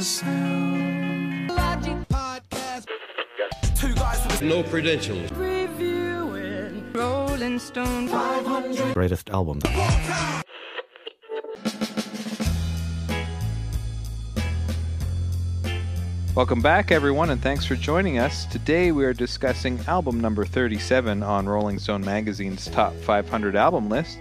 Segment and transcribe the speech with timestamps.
[0.00, 1.50] sound.
[3.74, 5.30] Two guys with No credentials.
[5.32, 8.94] Reviewing Rolling Stone 500.
[8.94, 9.60] Greatest album.
[16.34, 18.44] Welcome back, everyone, and thanks for joining us.
[18.46, 24.18] Today we are discussing album number 37 on Rolling Stone Magazine's Top 500 album list.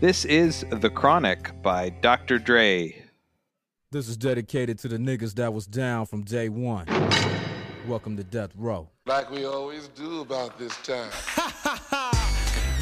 [0.00, 2.38] This is The Chronic by Dr.
[2.38, 2.97] Dre.
[3.90, 6.84] This is dedicated to the niggas that was down from day one.
[7.86, 8.90] Welcome to Death Row.
[9.06, 11.08] Like we always do about this time.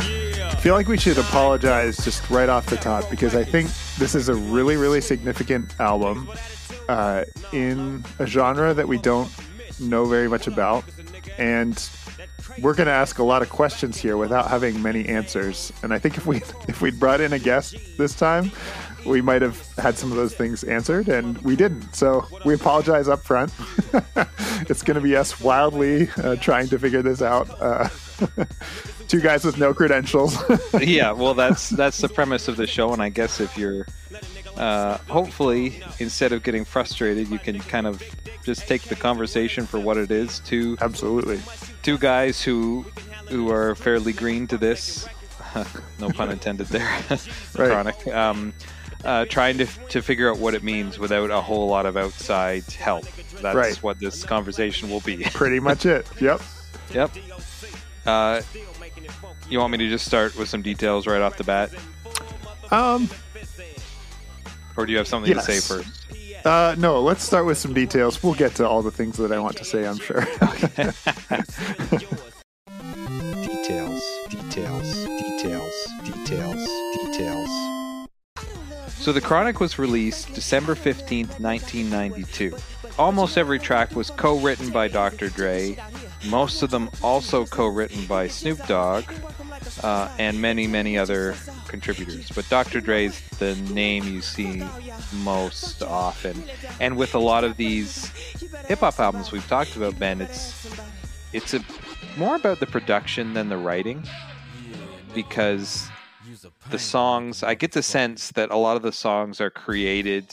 [0.00, 4.16] I feel like we should apologize just right off the top because I think this
[4.16, 6.28] is a really, really significant album
[6.88, 9.30] uh, in a genre that we don't
[9.78, 10.82] know very much about.
[11.38, 11.88] And
[12.60, 15.72] we're going to ask a lot of questions here without having many answers.
[15.82, 18.50] And I think if we if we'd brought in a guest this time,
[19.06, 21.94] we might have had some of those things answered, and we didn't.
[21.94, 23.52] So we apologize up front.
[24.68, 27.48] it's going to be us wildly uh, trying to figure this out.
[27.60, 27.88] Uh,
[29.08, 30.36] two guys with no credentials.
[30.80, 33.86] yeah, well, that's that's the premise of the show, and I guess if you're
[34.56, 38.02] uh, hopefully instead of getting frustrated, you can kind of
[38.44, 40.40] just take the conversation for what it is.
[40.40, 41.40] Two Absolutely.
[41.82, 42.84] two guys who
[43.28, 45.06] who are fairly green to this.
[45.98, 47.02] no pun intended there.
[47.56, 47.70] Right.
[47.70, 48.06] Chronic.
[48.08, 48.52] Um,
[49.04, 52.64] uh, trying to to figure out what it means without a whole lot of outside
[52.72, 53.04] help.
[53.40, 53.76] That's Right.
[53.82, 55.24] what this conversation will be.
[55.34, 56.06] Pretty much it.
[56.20, 56.40] Yep.
[56.92, 57.10] Yep.
[58.06, 58.40] Uh,
[59.48, 61.70] you want me to just start with some details right off the bat,
[62.70, 63.08] Um.
[64.76, 65.46] or do you have something Yes.
[65.46, 66.46] to say first?
[66.46, 67.00] Uh, no.
[67.02, 68.22] Let's start with some details.
[68.22, 69.84] We'll get to all the things that I want to say.
[69.86, 70.20] I'm sure.
[73.42, 75.74] Details, details, details,
[76.04, 76.68] details,
[77.02, 77.50] details.
[79.06, 82.56] So the Chronic was released December 15th, 1992.
[82.98, 85.28] Almost every track was co-written by Dr.
[85.28, 85.78] Dre.
[86.28, 89.04] Most of them also co-written by Snoop Dogg
[89.84, 91.36] uh, and many, many other
[91.68, 92.32] contributors.
[92.34, 92.80] But Dr.
[92.80, 94.64] Dre's the name you see
[95.22, 96.42] most often.
[96.80, 98.08] And with a lot of these
[98.66, 100.68] hip hop albums we've talked about, Ben, it's
[101.32, 101.60] it's a
[102.16, 104.02] more about the production than the writing
[105.14, 105.88] because
[106.70, 110.26] the songs I get the sense that a lot of the songs are created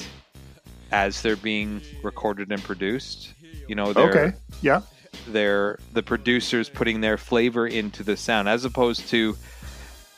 [0.92, 3.34] as they're being recorded and produced.
[3.68, 4.38] You know, they're okay.
[4.62, 4.82] Yeah.
[5.28, 9.38] they're the producers putting their flavor into the sound as opposed to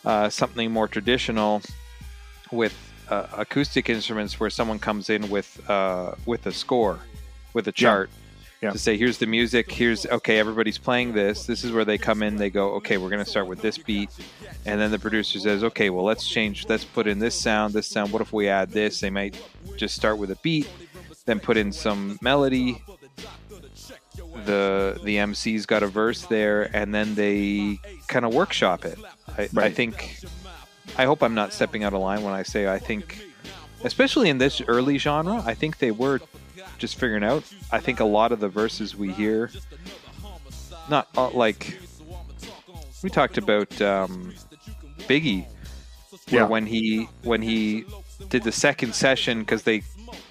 [0.06, 1.62] uh, something more traditional
[2.52, 2.76] with
[3.10, 7.00] uh, acoustic instruments where someone comes in with uh, with a score
[7.54, 8.25] with a chart Yeah.
[8.74, 9.72] To say here's the music.
[9.72, 11.46] Here's okay everybody's playing this.
[11.46, 12.36] This is where they come in.
[12.38, 14.10] They go okay we're going to start with this beat.
[14.66, 17.88] And then the producer says okay well let's change let's put in this sound this
[17.88, 18.12] sound.
[18.12, 19.00] What if we add this?
[19.00, 19.42] They might
[19.78, 20.68] just start with a beat
[21.26, 22.82] then put in some melody.
[24.46, 28.98] The the MC's got a verse there, and then they kind of workshop it.
[29.38, 30.24] I, I think.
[30.98, 33.26] I hope I'm not stepping out of line when I say I think,
[33.84, 36.22] especially in this early genre, I think they were
[36.78, 37.44] just figuring out.
[37.72, 39.50] I think a lot of the verses we hear,
[40.90, 41.78] not uh, like
[43.04, 44.34] we talked about um,
[45.08, 45.46] Biggie,
[46.30, 46.48] where Yeah.
[46.48, 47.86] when he when he
[48.30, 49.84] did the second session because they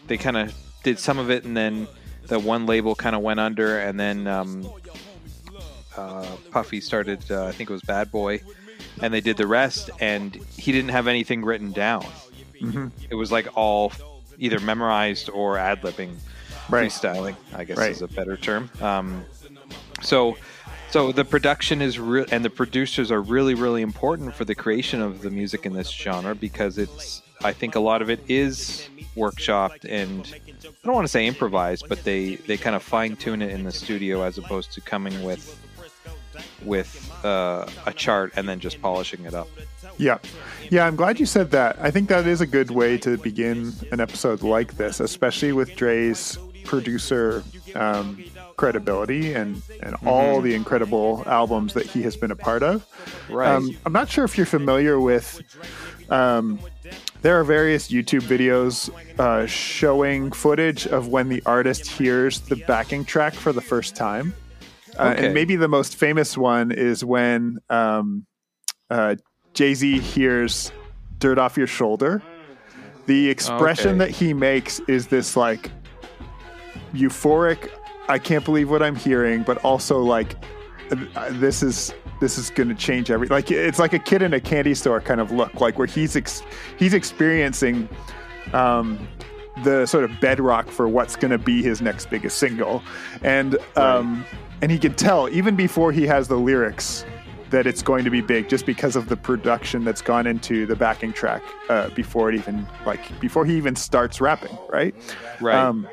[0.06, 1.86] they kind of did some of it and then
[2.26, 4.66] the one label kind of went under and then um,
[5.96, 8.40] uh, Puffy started uh, I think it was Bad Boy
[9.00, 12.04] and they did the rest and he didn't have anything written down.
[12.60, 12.90] Mhm.
[13.10, 13.92] It was like all
[14.38, 16.16] either memorized or ad libbing,
[16.68, 16.90] Right.
[16.90, 17.36] freestyling.
[17.54, 17.90] I guess Right.
[17.90, 18.70] is a better term.
[18.80, 19.24] Um,
[20.02, 20.36] so.
[20.90, 25.00] So the production is real, and the producers are really, really important for the creation
[25.02, 27.20] of the music in this genre because it's.
[27.42, 30.32] I think a lot of it is workshopped and
[30.64, 33.64] I don't want to say improvised, but they they kind of fine tune it in
[33.64, 35.58] the studio as opposed to coming with
[36.64, 39.48] with uh, a chart and then just polishing it up.
[39.98, 40.18] Yeah.
[40.70, 41.76] Yeah, I'm glad you said that.
[41.80, 45.74] I think that is a good way to begin an episode like this, especially with
[45.76, 47.42] Dre's producer
[47.74, 48.22] um,
[48.56, 52.86] credibility and, and all the incredible albums that he has been a part of.
[53.28, 53.50] Right.
[53.50, 55.42] Um, I'm not sure if you're familiar with.
[56.10, 56.60] Um,
[57.22, 63.04] there are various YouTube videos uh, showing footage of when the artist hears the backing
[63.04, 64.34] track for the first time.
[64.98, 65.26] Uh, Okay.
[65.26, 68.26] And maybe the most famous one is when um,
[68.90, 69.16] uh,
[69.52, 70.70] Jay Z hears
[71.18, 72.22] Dirt Off Your Shoulder.
[73.06, 73.98] The expression Okay.
[73.98, 75.70] that he makes is this like
[76.94, 77.70] euphoric,
[78.08, 80.36] I can't believe what I'm hearing, but also like
[81.30, 84.40] this is this is going to change every like it's like a kid in a
[84.40, 86.42] candy store kind of look like where he's ex-
[86.78, 87.88] he's experiencing
[88.52, 89.08] um
[89.62, 92.82] the sort of bedrock for what's going to be his next biggest single,
[93.22, 94.24] and um,
[94.62, 97.04] and he can tell even before he has the lyrics
[97.50, 100.74] that it's going to be big just because of the production that's gone into the
[100.74, 104.94] backing track uh, before it even like before he even starts rapping, right?
[105.40, 105.56] Right.
[105.56, 105.86] Um,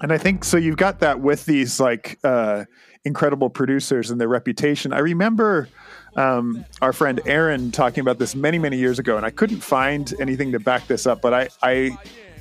[0.00, 0.56] and I think so.
[0.56, 2.64] You've got that with these like uh,
[3.04, 4.92] incredible producers and their reputation.
[4.92, 5.68] I remember
[6.16, 10.12] um, our friend Aaron talking about this many, many years ago, and I couldn't find
[10.20, 11.20] anything to back this up.
[11.20, 11.98] But I, I,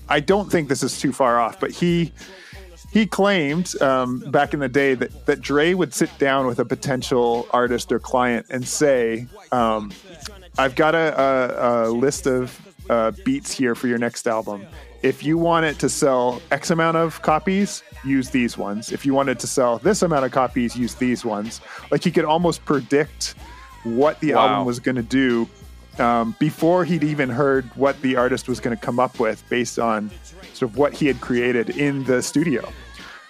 [0.08, 1.60] I don't think this is too far off.
[1.60, 2.12] But he
[2.92, 6.66] he claimed um, back in the day that that Dre would sit down with a
[6.66, 9.92] potential artist or client and say, um,
[10.58, 12.60] "I've got a, a, a list of
[12.90, 14.66] uh, beats here for your next album.
[15.02, 18.92] If you want it to sell X amount of copies, use these ones.
[18.92, 21.62] If you wanted to sell this amount of copies, use these ones."
[21.92, 23.36] Like he could almost predict
[23.84, 24.48] what the Wow.
[24.48, 25.48] album was going to do
[26.00, 29.80] um, before he'd even heard what the artist was going to come up with based
[29.80, 30.12] on
[30.54, 32.68] sort of what he had created in the studio.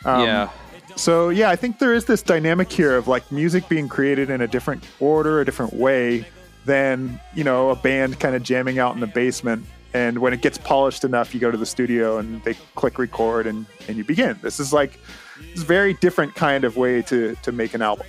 [0.06, 0.50] Um, yeah.
[0.96, 4.42] So yeah, I think there is this dynamic here of like music being created in
[4.42, 6.26] a different order, a different way
[6.66, 9.66] than you know a band kind of jamming out in the basement.
[9.94, 13.48] And when it gets polished enough, you go to the studio and they click record
[13.48, 14.38] and, and you begin.
[14.42, 15.00] This is like
[15.56, 18.06] this very different kind of way to to make an album.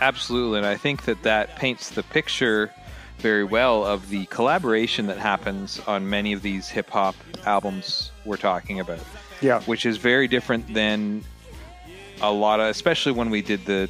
[0.00, 2.70] Absolutely, and I think that that paints the picture
[3.18, 8.36] very well of the collaboration that happens on many of these hip hop albums we're
[8.36, 9.00] talking about,
[9.40, 11.22] Yeah, which is very different than
[12.22, 13.88] a lot of, especially when we did the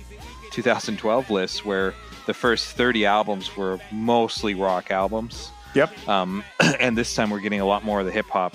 [0.52, 1.94] 2012 list, where
[2.26, 6.42] the first 30 albums were mostly rock albums, yep, um,
[6.80, 8.54] and this time we're getting a lot more of the hip hop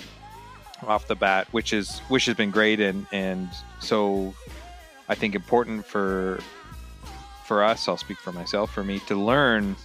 [0.86, 4.34] off the bat, which is which has been great and and so
[5.10, 6.40] I think important for
[7.46, 7.88] for us.
[7.88, 8.74] I'll speak for myself.
[8.74, 9.76] For me to learn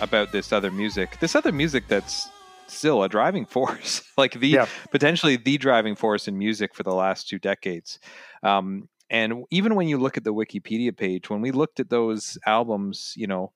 [0.00, 2.28] about this other music, this other music that's
[2.66, 4.66] still a driving force, like the Yeah.
[4.90, 7.98] potentially the driving force in music for the last two decades.
[8.42, 12.36] Um, and even when you look at the Wikipedia page, when we looked at those
[12.44, 13.52] albums, you know,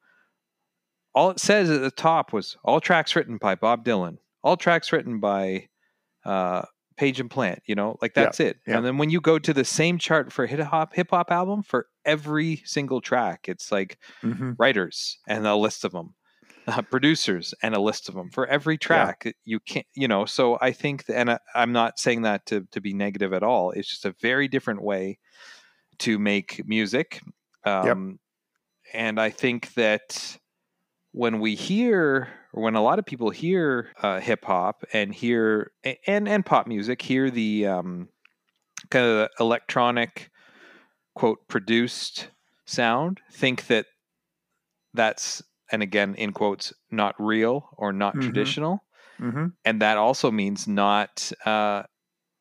[1.14, 4.92] all it says at the top was all tracks written by Bob Dylan, all tracks
[4.92, 5.68] written by
[6.24, 6.62] uh,
[6.96, 7.62] Page and Plant.
[7.66, 8.58] You know, like Yeah, that's it.
[8.66, 8.78] yeah.
[8.78, 11.62] And then when you go to the same chart for hip hop hip hop album
[11.62, 16.14] for every single track, it's like hmm writers and a list of them,
[16.66, 19.32] uh, producers and a list of them for every track.
[19.44, 20.24] You can't, you know.
[20.26, 23.70] So I think, and I, I'm not saying that to to be negative at all.
[23.72, 25.18] It's just a very different way
[26.00, 27.20] to make music.
[27.64, 28.20] Um,
[28.92, 30.38] And I think that
[31.12, 35.72] when we hear, or when a lot of people hear uh, hip hop and hear
[36.06, 38.08] and and pop music, hear the um,
[38.90, 40.30] kind of the electronic
[41.14, 42.30] quote produced
[42.66, 43.86] sound, think that
[44.94, 45.42] that's
[45.72, 48.20] and again in quotes not real or not Mhm.
[48.20, 48.84] traditional
[49.18, 51.82] hmm and that also means not uh,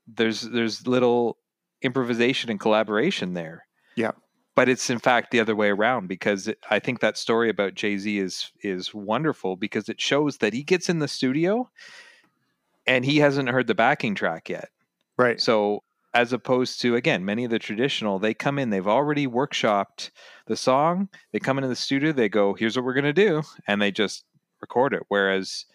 [0.07, 1.37] there's there's little
[1.81, 3.65] improvisation and collaboration there.
[3.95, 4.11] Yeah.
[4.59, 7.97] But it's in fact the other way around because I think that story about Jay
[7.97, 11.69] Z is is wonderful because it shows that he gets in the studio
[12.85, 14.67] and he hasn't heard the backing track yet.
[15.15, 15.39] right.
[15.39, 15.83] So
[16.13, 20.09] as opposed to again, many of the traditional, they come in, they've already workshopped
[20.47, 23.81] the song, they come into the studio, they go, here's what we're gonna do, and
[23.81, 24.25] they just
[24.59, 25.03] record it.
[25.07, 25.67] Whereas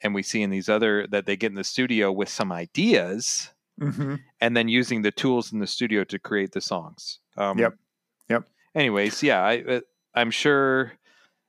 [0.00, 3.50] and we see in these other that they get in the studio with some ideas
[3.78, 7.18] hmm and then using the tools in the studio to create the songs.
[7.36, 7.74] Um, Yep.
[8.28, 8.44] Yep.
[8.74, 9.80] Anyways, yeah, I, uh,
[10.14, 10.92] I'm sure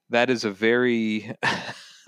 [0.10, 1.36] that is a very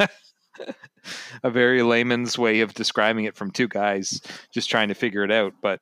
[1.44, 4.22] a very layman's way of describing it from two guys
[4.54, 5.54] just trying to figure it out.
[5.62, 5.82] But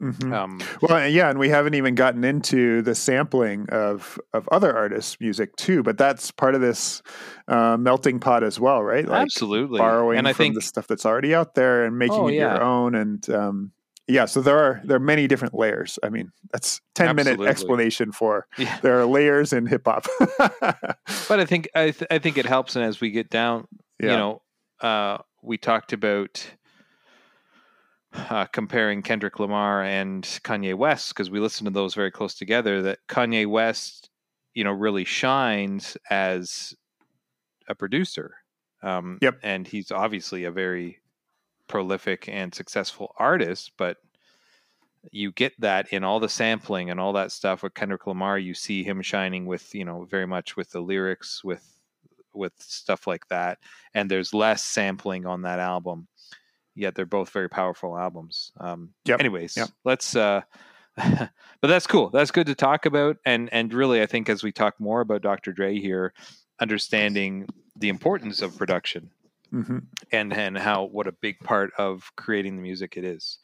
[0.00, 4.76] hmm um, Well, yeah, and we haven't even gotten into the sampling of of other
[4.76, 7.02] artists' music too, but that's part of this
[7.48, 9.08] uh, melting pot as well, right?
[9.08, 12.28] absolutely, borrowing and I from think the stuff that's already out there and making Oh,
[12.28, 12.54] it yeah.
[12.54, 13.72] your own, and um,
[14.06, 15.98] yeah, so there are there are many different layers.
[16.02, 18.78] I mean, that's ten minute explanation for Yeah.
[18.82, 20.06] there are layers in hip hop.
[21.28, 23.66] but I think I, th- I think it helps, and as we get down,
[24.00, 24.42] you know,
[24.80, 26.44] uh, we talked about
[28.12, 32.82] uh, comparing Kendrick Lamar and Kanye West because we listened to those very close together.
[32.82, 34.10] That Kanye West,
[34.54, 36.74] you know, really shines as
[37.68, 38.36] a producer.
[38.82, 39.38] Um, Yep.
[39.42, 40.98] and he's obviously a very
[41.68, 43.96] prolific and successful artist, but
[45.12, 48.38] you get that in all the sampling and all that stuff with Kendrick Lamar.
[48.38, 51.70] You see him shining with, you know, very much with the lyrics, with
[52.32, 53.58] with stuff like that.
[53.94, 56.08] And there's less sampling on that album.
[56.74, 58.50] Yet they're both very powerful albums.
[58.58, 59.20] Um, Yep.
[59.20, 59.68] Anyways, Yep.
[59.84, 60.16] let's.
[60.16, 60.40] Uh,
[60.96, 61.30] but
[61.62, 62.10] that's cool.
[62.10, 63.16] That's good to talk about.
[63.26, 65.52] And and really, I think as we talk more about Dr.
[65.52, 66.12] Dre here,
[66.60, 69.10] understanding the importance of production
[69.62, 69.78] hmm
[70.10, 73.38] and and how what a big part of creating the music it is.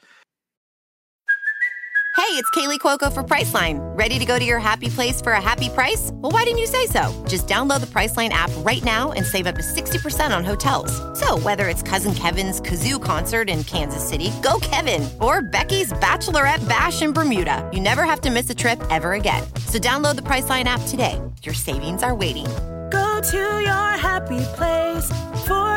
[2.17, 3.79] Hey, it's Kaley Cuoco for Priceline.
[3.99, 6.11] Ready to go to your happy place for a happy price?
[6.13, 7.25] Well, why didn't you say so?
[7.27, 10.93] Just download the Priceline app right now and save up to 60% on hotels.
[11.19, 16.69] So, whether it's Cousin Kevin's Kazoo concert in Kansas City, go Kevin, or Becky's Bachelorette
[16.69, 19.43] Bash in Bermuda, you never have to miss a trip ever again.
[19.67, 21.21] So, download the Priceline app today.
[21.43, 22.47] Your savings are waiting.
[22.91, 25.07] Go to your happy place
[25.47, 25.70] for a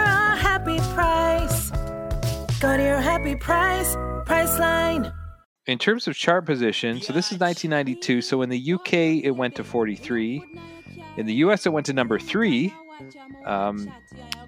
[0.53, 1.71] happy price.
[2.59, 3.95] Go to your happy price,
[4.27, 5.11] Priceline.
[5.65, 8.21] In terms of chart position, so this is 1992.
[8.21, 8.93] So in the UK,
[9.23, 10.43] it went to 43.
[11.17, 12.71] In the US, it went to number three
[13.45, 13.91] um,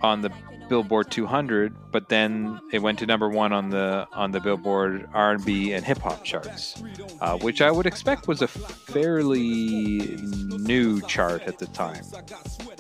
[0.02, 0.30] on the
[0.68, 5.74] Billboard 200, but then it went to number one on the on the Billboard R&B
[5.74, 6.82] and hip hop charts,
[7.22, 10.18] uh, which I would expect was a fairly
[10.60, 12.04] new chart at the time,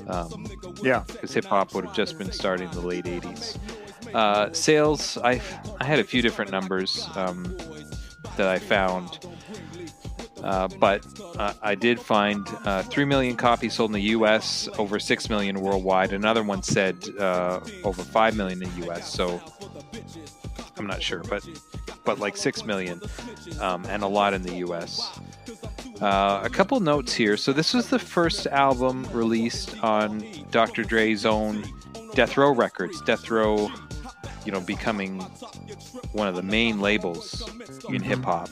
[0.07, 0.45] um,
[0.81, 1.03] Yeah.
[1.07, 3.57] because hip hop would have just been starting in the late 80s.
[4.13, 5.41] Uh, sales, I
[5.79, 7.55] I had a few different numbers um,
[8.37, 9.19] that I found.
[10.45, 11.03] Uh, but
[11.39, 15.59] uh, I did find uh, 3 million copies sold in the US, over 6 million
[15.59, 16.13] worldwide.
[16.13, 19.41] Another one said uh, over 5 million in the US, so
[20.77, 21.43] I'm not sure, but
[22.03, 23.01] but like 6 million
[23.59, 25.19] um, and a lot in the US.
[25.99, 27.37] Uh, a couple notes here.
[27.37, 30.83] So, this was the first album released on Dr.
[30.83, 31.63] Dre's own
[32.13, 33.01] Death Row Records.
[33.01, 33.71] Death Row,
[34.45, 35.21] you know, becoming
[36.11, 37.49] one of the main labels
[37.89, 38.49] in hip hop.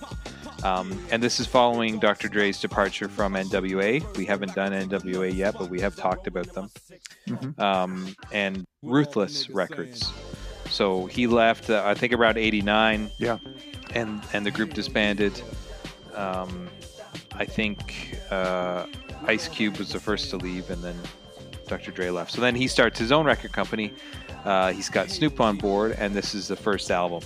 [0.63, 2.29] Um, and this is following Dr.
[2.29, 4.15] Dre's departure from NWA.
[4.17, 6.70] We haven't done NWA yet, but we have talked about them.
[7.58, 10.12] Um, and Ruthless Records.
[10.70, 13.38] So he left, uh, I think, around '89, Yeah.
[13.93, 15.39] and and the group disbanded.
[16.15, 16.70] Um,
[17.34, 18.86] I think uh,
[19.25, 20.96] Ice Cube was the first to leave, and then
[21.67, 21.91] Dr.
[21.91, 22.32] Dre left.
[22.32, 23.93] So then he starts his own record company.
[24.46, 27.22] Uh, he's got Snoop on board, and this is the first album.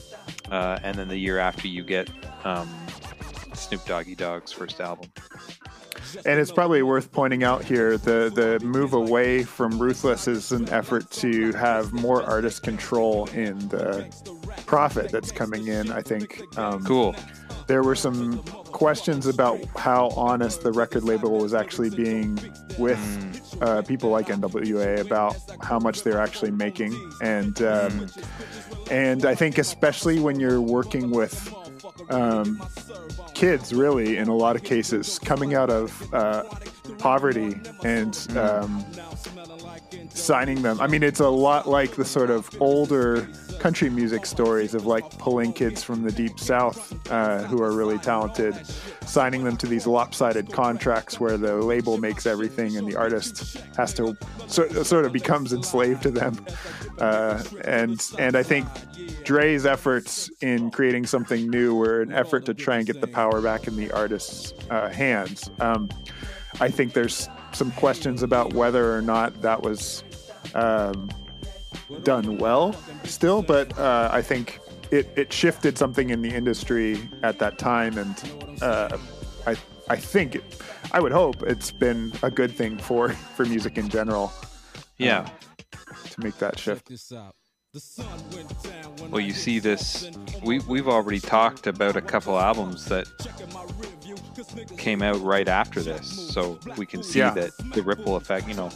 [0.52, 2.10] Uh, and then the year after, you get
[2.46, 2.70] um,
[3.58, 5.12] Snoop Doggy Dogg's first album.
[6.26, 10.70] And it's probably worth pointing out here the the move away from Ruthless is an
[10.70, 14.08] effort to have more artist control in the
[14.66, 15.92] profit that's coming in.
[15.92, 16.42] I think.
[16.58, 17.16] Um, Cool.
[17.68, 22.40] There were some questions about how honest the record label was actually being
[22.78, 28.08] with uh, people like NWA about how much they're actually making, and um,
[28.90, 31.54] and I think especially when you're working with
[32.10, 32.62] um,
[33.34, 36.44] kids, really, in a lot of cases, coming out of uh,
[36.98, 38.86] poverty and um,
[40.10, 40.80] signing them.
[40.80, 43.28] I mean, it's a lot like the sort of older
[43.60, 47.98] country music stories of like pulling kids from the deep south uh, who are really
[47.98, 48.56] talented,
[49.06, 53.94] signing them to these lopsided contracts where the label makes everything and the artist has
[53.94, 54.16] to
[54.48, 56.46] sort, sort of becomes enslaved to them.
[57.00, 58.68] Uh, and and I think
[59.24, 63.42] Dre's efforts in creating something new were an effort to try and get the power
[63.42, 65.50] back in the artist's uh, hands.
[65.60, 65.90] Um,
[66.60, 70.04] I think there's some questions about whether or not that was
[70.56, 71.10] um,
[72.04, 74.60] done well still, but uh, I think
[74.92, 78.98] it, it shifted something in the industry at that time, and uh,
[79.46, 79.56] I
[79.90, 80.44] I think it,
[80.92, 84.32] I would hope it's been a good thing for for music in general
[84.98, 85.30] Yeah.
[86.12, 86.90] to make that shift.
[89.10, 90.10] Well, you see this.
[90.44, 93.08] We we've already talked about a couple albums that
[94.78, 97.32] came out right after this, so we can see Yeah.
[97.32, 98.48] that the ripple effect.
[98.48, 98.68] You know,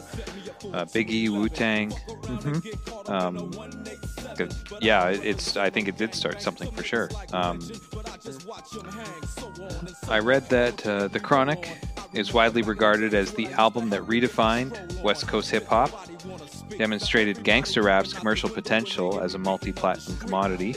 [0.74, 1.94] uh, Biggie, Wu Tang.
[3.08, 3.51] Um,
[4.38, 5.58] 'cause- yeah, it's.
[5.58, 7.10] I think it did start something for sure.
[7.34, 7.60] Um,
[10.10, 11.70] I read that uh, The Chronic
[12.13, 15.91] is widely regarded as the album that redefined West Coast hip hop,
[16.77, 20.75] demonstrated gangster rap's commercial potential as a multi platinum commodity,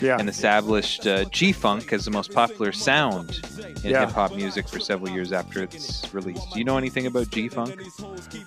[0.00, 3.40] Yeah, and established uh, G Funk as the most popular sound
[3.84, 4.00] in Yeah.
[4.06, 6.40] hip hop music for several years after its release.
[6.52, 7.80] Do you know anything about G Funk?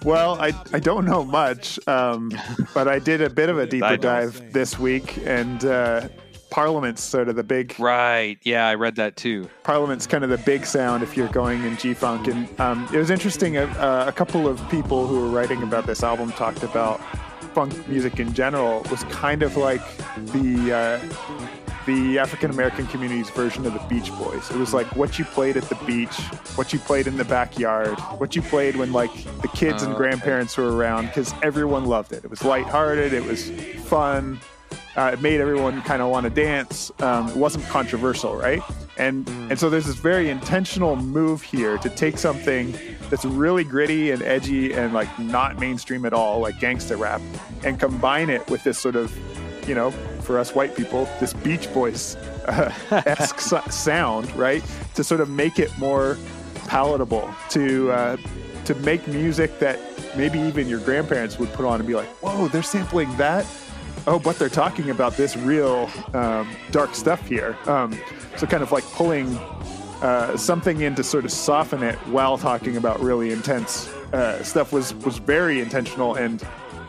[0.04, 2.32] Well, I, I don't know much, um,
[2.74, 6.08] but I did a bit of a deeper dive this week, and uh,
[6.50, 8.38] Parliament's sort of the big Right.
[8.44, 9.50] Yeah, I read that too.
[9.64, 12.28] Parliament's kind of the big sound if you're going in G Funk.
[12.28, 13.58] And um, it was interesting.
[13.58, 17.00] Uh, a couple of people who were writing about this album talked about
[17.54, 19.82] funk music in general was kind of like
[20.34, 21.42] the uh,
[21.86, 24.50] the African American community's version of the Beach Boys.
[24.52, 26.16] It was like what you played at the beach,
[26.56, 29.98] what you played in the backyard, what you played when like the kids and Oh,
[29.98, 32.24] grandparents were around because everyone loved it.
[32.24, 33.14] It was lighthearted.
[33.14, 33.50] It was
[33.86, 34.40] fun.
[34.96, 36.92] Uh, it made everyone kind of want to dance.
[37.00, 38.62] Um, it wasn't controversial, right?
[38.98, 42.76] and and so there's this very intentional move here to take something
[43.10, 47.22] that's really gritty and edgy and like not mainstream at all, like gangsta rap,
[47.64, 49.12] and combine it with this sort of,
[49.68, 52.16] you know, for us white people, this Beach Boys
[52.48, 53.40] uh, esque
[53.72, 54.64] sound, right?
[54.96, 56.18] To sort of make it more
[56.68, 58.18] palatable, to uh,
[58.66, 59.80] to make music that
[60.16, 63.46] maybe even your grandparents would put on and be like, "Whoa, they're sampling that."
[64.08, 67.56] Oh, but they're talking about this real um, dark stuff here.
[67.68, 67.98] Um,
[68.38, 69.38] so kind of like pulling
[70.02, 74.74] uh, something in to sort of soften it while talking about really intense uh, stuff
[74.74, 76.44] was was very intentional and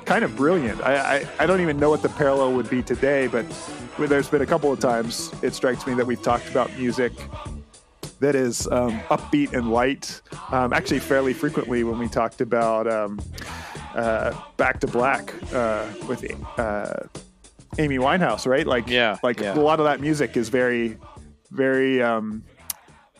[0.06, 0.80] kind of brilliant.
[0.82, 3.46] I, I, I don't even know what the parallel would be today, but
[3.98, 7.12] there's been a couple of times it strikes me that we've talked about music
[8.22, 10.22] that is um, upbeat and light.
[10.50, 13.20] Um, actually, fairly frequently when we talked about um,
[13.94, 16.24] uh, Back to Black uh, with
[16.56, 16.94] uh,
[17.78, 18.66] Amy Winehouse, right?
[18.66, 19.54] Like, yeah, like yeah.
[19.54, 20.96] a lot of that music is very,
[21.50, 22.44] very um,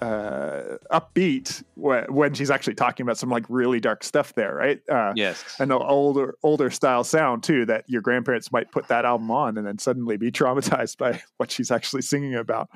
[0.03, 4.81] uh, upbeat when she's actually talking about some like really dark stuff there, right?
[4.89, 7.65] Uh, yes, and the older older style sound too.
[7.67, 11.53] That your grandparents might put that album on and then suddenly be traumatized by what
[11.53, 12.69] she's actually singing about.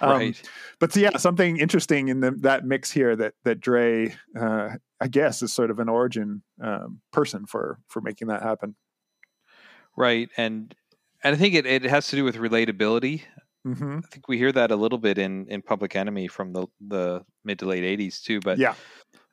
[0.00, 0.50] Um, right.
[0.78, 4.70] But yeah, something interesting in the, that mix here that that Dre, uh,
[5.00, 8.74] I guess, is sort of an origin um, person for for making that happen.
[9.98, 10.74] Right, and
[11.22, 13.22] and I think it, it has to do with relatability.
[13.66, 13.98] Mm-hmm.
[13.98, 17.24] I think we hear that a little bit in, in Public Enemy from the, the
[17.44, 18.40] mid to late '80s too.
[18.40, 18.74] But yeah,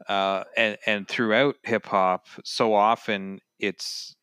[0.09, 4.15] uh, and and throughout hip hop, so often it's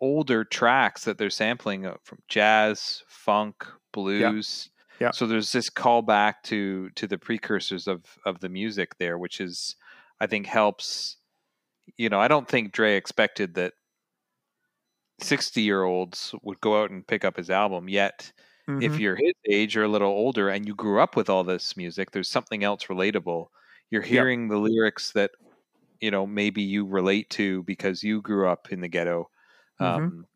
[0.00, 4.70] older tracks that they're sampling from jazz, funk, blues.
[4.98, 5.08] Yeah.
[5.08, 5.10] yeah.
[5.12, 9.76] So there's this callback to to the precursors of of the music there, which is
[10.20, 11.18] I think helps.
[11.98, 13.74] You know, I don't think Dre expected that
[15.20, 18.32] 60 year olds would go out and pick up his album yet
[18.68, 18.82] mm-hmm.
[18.82, 21.76] if you're his age or a little older and you grew up with all this
[21.76, 23.46] music there's something else relatable
[23.90, 24.50] you're hearing yep.
[24.50, 25.30] the lyrics that
[26.00, 29.28] you know maybe you relate to because you grew up in the ghetto
[29.80, 30.04] mm-hmm.
[30.04, 30.26] um,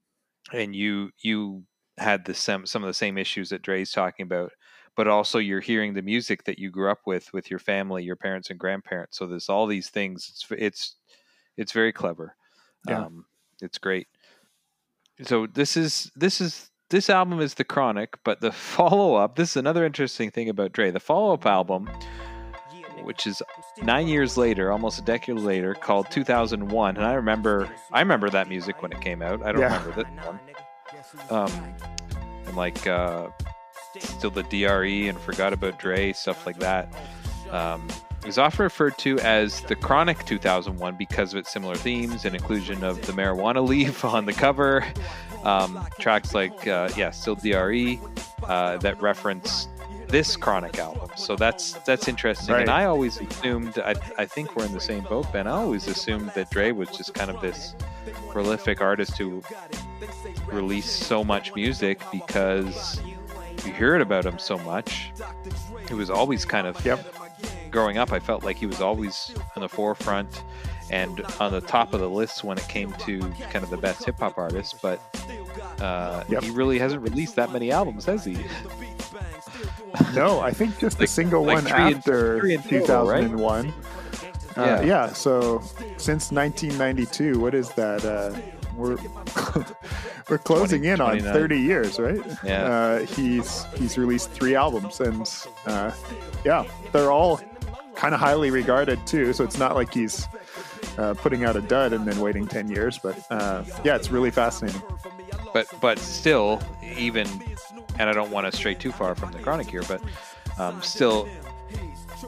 [0.53, 1.65] and you you
[1.99, 4.53] had the some some of the same issues that Dre's talking about
[4.97, 8.17] but also you're hearing the music that you grew up with with your family your
[8.17, 10.97] parents and grandparents so there's all these things it's it's
[11.57, 12.37] it's very clever
[12.89, 13.05] yeah.
[13.05, 13.25] um,
[13.63, 14.07] it's great
[15.23, 19.57] so this is this is this album is the chronic but the follow-up this is
[19.57, 21.89] another interesting thing about dre the follow-up album
[23.03, 23.43] which is
[23.83, 28.49] nine years later almost a decade later called 2001 and i remember i remember that
[28.49, 29.77] music when it came out i don't Yeah.
[29.79, 30.41] remember this one
[31.31, 31.75] um
[32.47, 33.29] and like uh
[33.99, 36.93] still the dre and forgot about dre stuff like that
[37.51, 37.87] um
[38.23, 42.35] it was often referred to as the Chronic 2001 because of its similar themes and
[42.35, 44.85] inclusion of the marijuana leaf on the cover.
[45.47, 48.01] Um, tracks like, uh, yeah, still DRE
[48.45, 49.69] uh, that reference
[50.09, 51.09] this Chronic album.
[51.17, 52.53] So that's that's interesting.
[52.55, 52.63] Right.
[52.63, 55.47] And I always assumed, I, I think we're in the same boat, Ben.
[55.47, 57.75] I always assumed that Dre was just kind of this
[58.31, 59.43] prolific artist who
[60.49, 63.01] released so much music because
[63.65, 65.11] you heard about him so much.
[65.91, 67.15] It was always kind of Yep.
[67.71, 70.43] growing up, I felt like he was always in the forefront
[70.91, 73.21] and on the top of the list when it came to
[73.51, 74.75] kind of the best hip hop artists.
[74.81, 75.01] But
[75.81, 76.43] uh, Yep.
[76.45, 78.39] he really hasn't released that many albums, has he?
[80.15, 83.23] No, I think just the Like- single like one after three in total, right?
[83.23, 83.73] 2001.
[84.57, 84.81] Uh, Yeah.
[84.83, 85.13] yeah.
[85.13, 85.63] So
[85.97, 88.05] since 1992, what is that?
[88.05, 88.33] Uh,
[88.75, 88.97] we're
[90.29, 91.33] we're closing 20, in on 29.
[91.33, 92.21] 30 years, right?
[92.45, 92.63] Yeah.
[92.65, 95.27] Uh, he's he's released three albums, and
[95.67, 95.91] uh,
[96.45, 97.41] yeah, they're all
[97.97, 99.33] kind of highly regarded too.
[99.33, 100.29] So it's not like he's
[100.99, 104.31] uh, putting out a dud and then waiting 10 years, but uh, yeah, it's really
[104.31, 104.81] fascinating.
[105.53, 106.61] But but still,
[106.97, 107.27] even
[107.99, 110.03] and I don't want to stray too far from the chronic here, but
[110.59, 111.27] um, still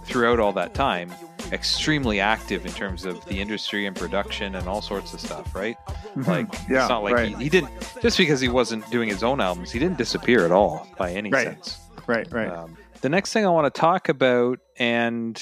[0.04, 1.12] throughout all that time,
[1.52, 5.76] extremely active in terms of the industry and production and all sorts of stuff, right?
[6.16, 6.72] Like Mm-hmm.
[6.72, 7.36] Yeah, it's not like right.
[7.36, 7.70] he, he didn't
[8.02, 11.30] just because he wasn't doing his own albums, he didn't disappear at all by any
[11.30, 11.46] Right.
[11.46, 11.78] sense.
[12.06, 12.48] Right, right.
[12.48, 15.40] Um, the next thing I want to talk about, and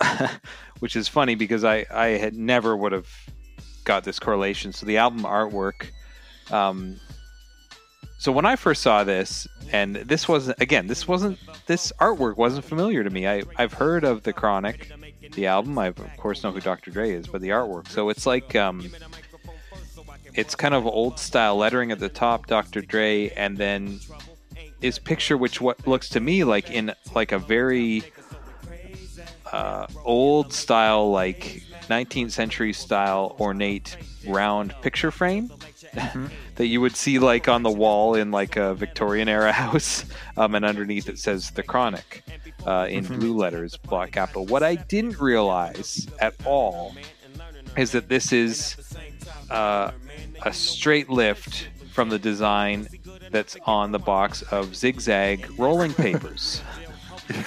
[0.80, 3.08] which is funny because I, I had never would have
[3.84, 4.72] got this correlation.
[4.72, 5.90] So the album artwork.
[6.50, 6.96] Um,
[8.18, 12.64] so when I first saw this, and this wasn't again, this wasn't this artwork wasn't
[12.64, 13.28] familiar to me.
[13.28, 14.90] I I've heard of the Chronic,
[15.34, 15.78] the album.
[15.78, 16.90] I of course know who Dr.
[16.90, 17.88] Dre is, but the artwork.
[17.88, 18.90] So it's like um,
[20.34, 22.80] it's kind of old style lettering at the top, Dr.
[22.80, 24.00] Dre, and then
[24.80, 28.04] his picture, which what looks to me like in like a very
[29.52, 35.50] uh, old style, like 19th century style ornate round picture frame.
[36.56, 40.04] that you would see like on the wall in like a Victorian era house,
[40.36, 42.22] um, and underneath it says the Chronic
[42.66, 44.44] uh, in blue letters, block capital.
[44.44, 46.94] What I didn't realize at all
[47.76, 48.76] is that this is
[49.50, 49.92] uh,
[50.42, 52.88] a straight lift from the design
[53.30, 56.62] that's on the box of zigzag rolling papers.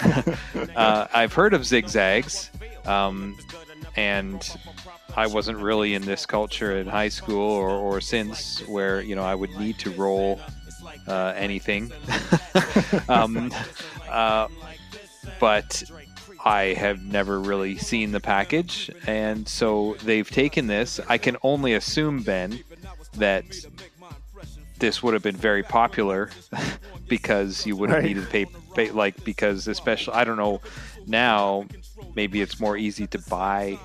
[0.75, 2.51] uh, I've heard of zigzags,
[2.85, 3.37] um,
[3.95, 4.57] and
[5.15, 9.23] I wasn't really in this culture in high school or, or since where you know
[9.23, 10.39] I would need to roll
[11.07, 11.91] uh, anything.
[13.09, 13.51] um,
[14.09, 14.47] uh,
[15.39, 15.83] but
[16.43, 20.99] I have never really seen the package, and so they've taken this.
[21.07, 22.59] I can only assume, Ben,
[23.13, 23.45] that
[24.81, 26.29] this would have been very popular
[27.07, 28.07] because you would have Right.
[28.07, 30.59] needed paper, pa- like because especially I don't know
[31.07, 31.65] now.
[32.15, 33.77] Maybe it's more easy to buy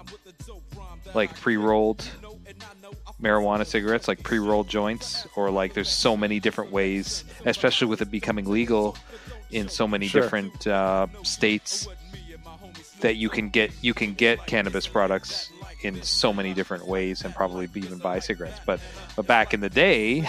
[1.15, 2.03] like pre-rolled
[3.23, 8.11] marijuana cigarettes, like pre-rolled joints, or like there's so many different ways, especially with it
[8.11, 8.97] becoming legal
[9.53, 10.23] in so many Sure.
[10.23, 11.87] different uh, states
[13.01, 15.51] that you can get you can get cannabis products
[15.87, 18.61] in so many different ways and probably even buy cigarettes.
[18.67, 18.81] But
[19.15, 20.29] but back in the day,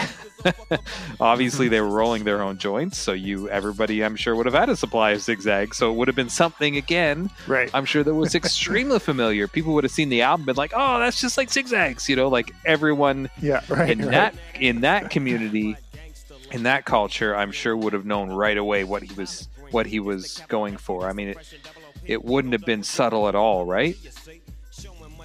[1.19, 4.69] obviously they were rolling their own joints, so you everybody I'm sure would have had
[4.69, 5.73] a supply of zigzag.
[5.73, 7.29] So it would have been something again.
[7.47, 7.69] Right.
[7.73, 9.47] I'm sure that was extremely familiar.
[9.47, 12.27] People would have seen the album, and like, "Oh, that's just like zigzags," you know,
[12.27, 13.61] like everyone yeah.
[13.69, 13.89] Right.
[13.89, 14.11] in right.
[14.11, 15.75] that in that community,
[16.51, 19.99] in that culture, I'm sure would have known right away what he was what he
[19.99, 21.09] was going for.
[21.09, 21.37] I mean, it,
[22.05, 23.95] it wouldn't have been subtle at all, right?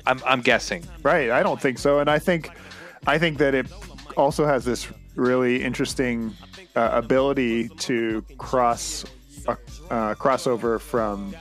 [0.06, 0.84] I'm, I'm guessing.
[1.02, 1.30] Right.
[1.30, 2.50] I don't think so, and I think
[3.06, 3.66] I think that it
[4.16, 6.34] also has this really interesting
[6.76, 9.04] uh, ability to cross
[9.46, 9.56] uh,
[9.90, 11.34] uh, crossover from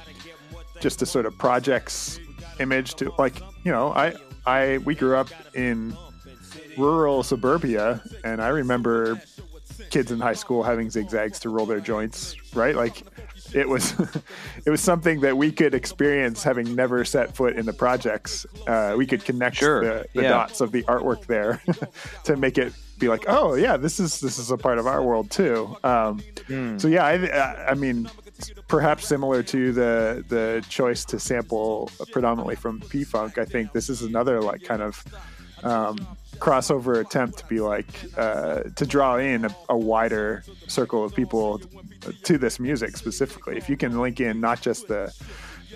[0.79, 2.19] just a sort of projects
[2.59, 4.13] image to like you know I
[4.45, 5.95] I we grew up in
[6.77, 9.21] rural suburbia, and I remember
[9.89, 12.35] kids in high school having zigzags to roll their joints.
[12.53, 13.03] Right, like
[13.53, 13.93] it was
[14.65, 18.45] it was something that we could experience having never set foot in the projects.
[18.67, 20.29] Uh, we could connect Sure, the, the yeah.
[20.29, 21.61] dots of the artwork there
[22.25, 25.01] to make it be like, oh yeah, this is this is a part of our
[25.03, 25.75] world too.
[25.83, 26.21] Um,
[26.77, 28.09] So yeah, I, I- I mean,
[28.67, 33.89] perhaps similar to the the choice to sample predominantly from P Funk, I think this
[33.89, 35.03] is another like kind of
[35.63, 35.97] um,
[36.41, 41.61] crossover attempt to be like uh, to draw in a, a wider circle of people
[42.23, 43.55] to this music specifically.
[43.57, 45.13] If you can link in not just the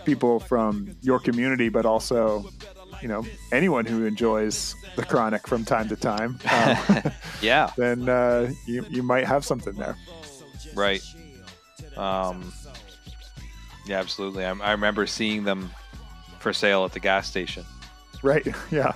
[0.06, 2.50] people from your community, but also
[3.02, 8.52] you know anyone who enjoys the chronic from time to time, um, Yeah, then uh,
[8.66, 9.96] you you might have something there.
[10.76, 11.02] right.
[11.96, 12.52] Um,
[13.86, 14.44] yeah, absolutely.
[14.44, 15.70] I, I remember seeing them
[16.40, 17.64] for sale at the gas station.
[18.24, 18.46] Right?
[18.72, 18.94] Yeah.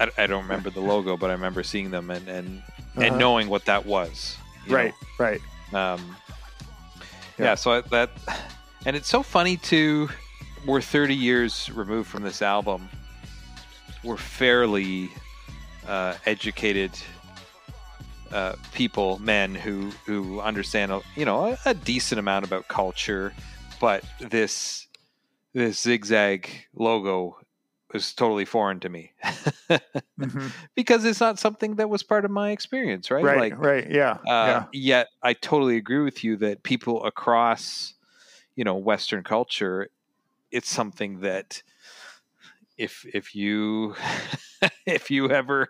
[0.00, 2.62] I, I don't remember the logo, but I remember seeing them and and,
[2.96, 3.02] Uh-huh.
[3.02, 4.36] and knowing what that was.
[4.68, 4.92] Right.
[5.18, 5.40] Right.
[5.72, 6.16] Um,
[7.38, 7.44] Yeah.
[7.46, 7.54] yeah.
[7.54, 8.10] So I, that,
[8.86, 10.08] and it's so funny to.
[10.66, 12.88] We're 30 years removed from this album.
[14.02, 15.08] We're fairly
[15.86, 16.90] uh, educated
[18.32, 23.32] uh, people, men who who understand, a- you know, a, a decent amount about culture,
[23.80, 24.86] but this
[25.54, 27.37] this zigzag logo
[27.94, 29.12] is totally foreign to me
[30.18, 30.52] Mhm.
[30.74, 33.24] because it's not something that was part of my experience, right?
[33.24, 33.32] Right.
[33.32, 33.90] Like, right.
[33.90, 34.18] Yeah.
[34.26, 37.94] uh, Yet I totally agree with you that people across,
[38.56, 39.88] you know, Western culture,
[40.52, 41.62] it's something that
[42.76, 43.94] if if you
[44.86, 45.68] if you ever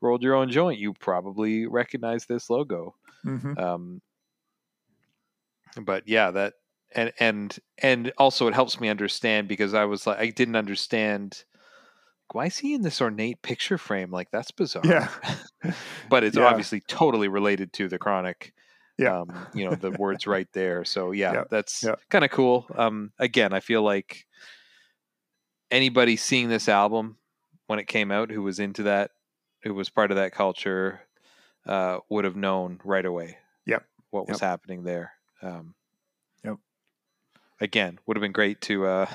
[0.00, 2.94] rolled your own joint, you probably recognize this logo.
[3.24, 3.30] yeah.
[3.38, 4.02] hmm Um,
[5.82, 6.54] but yeah, that
[6.92, 11.44] and and and also it helps me understand because I was like I didn't understand.
[12.32, 14.10] Why is he in this ornate picture frame?
[14.10, 14.82] Like that's bizarre.
[14.84, 15.08] Yeah.
[16.08, 16.44] but it's Yeah.
[16.46, 18.54] obviously totally related to the chronic.
[18.98, 19.20] Yeah.
[19.20, 20.84] Um, you know, the words right there.
[20.84, 21.94] So yeah, Yeah, that's yeah.
[22.10, 22.66] kind of cool.
[22.74, 24.26] Um, again, I feel like
[25.70, 27.16] anybody seeing this album
[27.66, 29.10] when it came out who was into that,
[29.62, 31.00] who was part of that culture,
[31.66, 33.38] uh, would have known right away.
[33.66, 33.84] Yep.
[34.10, 35.12] What was happening there.
[35.42, 35.74] Um,
[36.44, 36.56] Yep.
[37.60, 39.06] Again, would have been great to uh,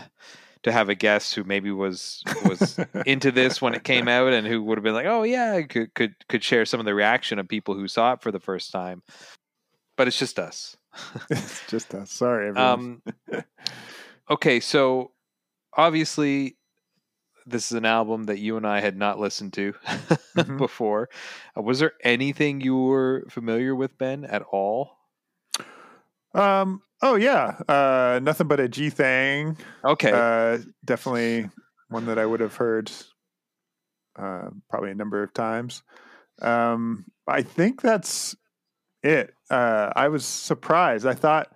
[0.63, 4.47] to have a guest who maybe was was into this when it came out and
[4.47, 7.39] who would have been like, "Oh yeah," could could could share some of the reaction
[7.39, 9.03] of people who saw it for the first time.
[9.95, 10.75] But it's just us.
[11.29, 12.11] it's just us.
[12.11, 13.01] Sorry, everyone.
[13.31, 13.43] Um,
[14.29, 15.11] okay, so
[15.75, 16.57] obviously,
[17.45, 19.73] this is an album that you and I had not listened to
[20.35, 20.57] Mhm.
[20.57, 21.09] before.
[21.57, 24.97] Uh, was there anything you were familiar with, Ben, at all?
[26.33, 26.81] Um.
[27.01, 27.59] Oh yeah.
[27.67, 28.19] Uh.
[28.23, 29.57] Nothing but a G thing.
[29.83, 30.59] Okay, Uh.
[30.85, 31.49] Definitely
[31.89, 32.91] one that I would have heard.
[34.17, 34.49] Uh.
[34.69, 35.83] Probably a number of times.
[36.41, 38.35] Um, I think that's
[39.03, 39.33] it.
[39.49, 41.05] Uh, I was surprised.
[41.05, 41.51] I thought,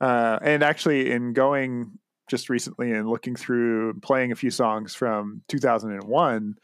[0.00, 5.42] uh, and actually, in going just recently and looking through playing a few songs from
[5.48, 6.54] 2001,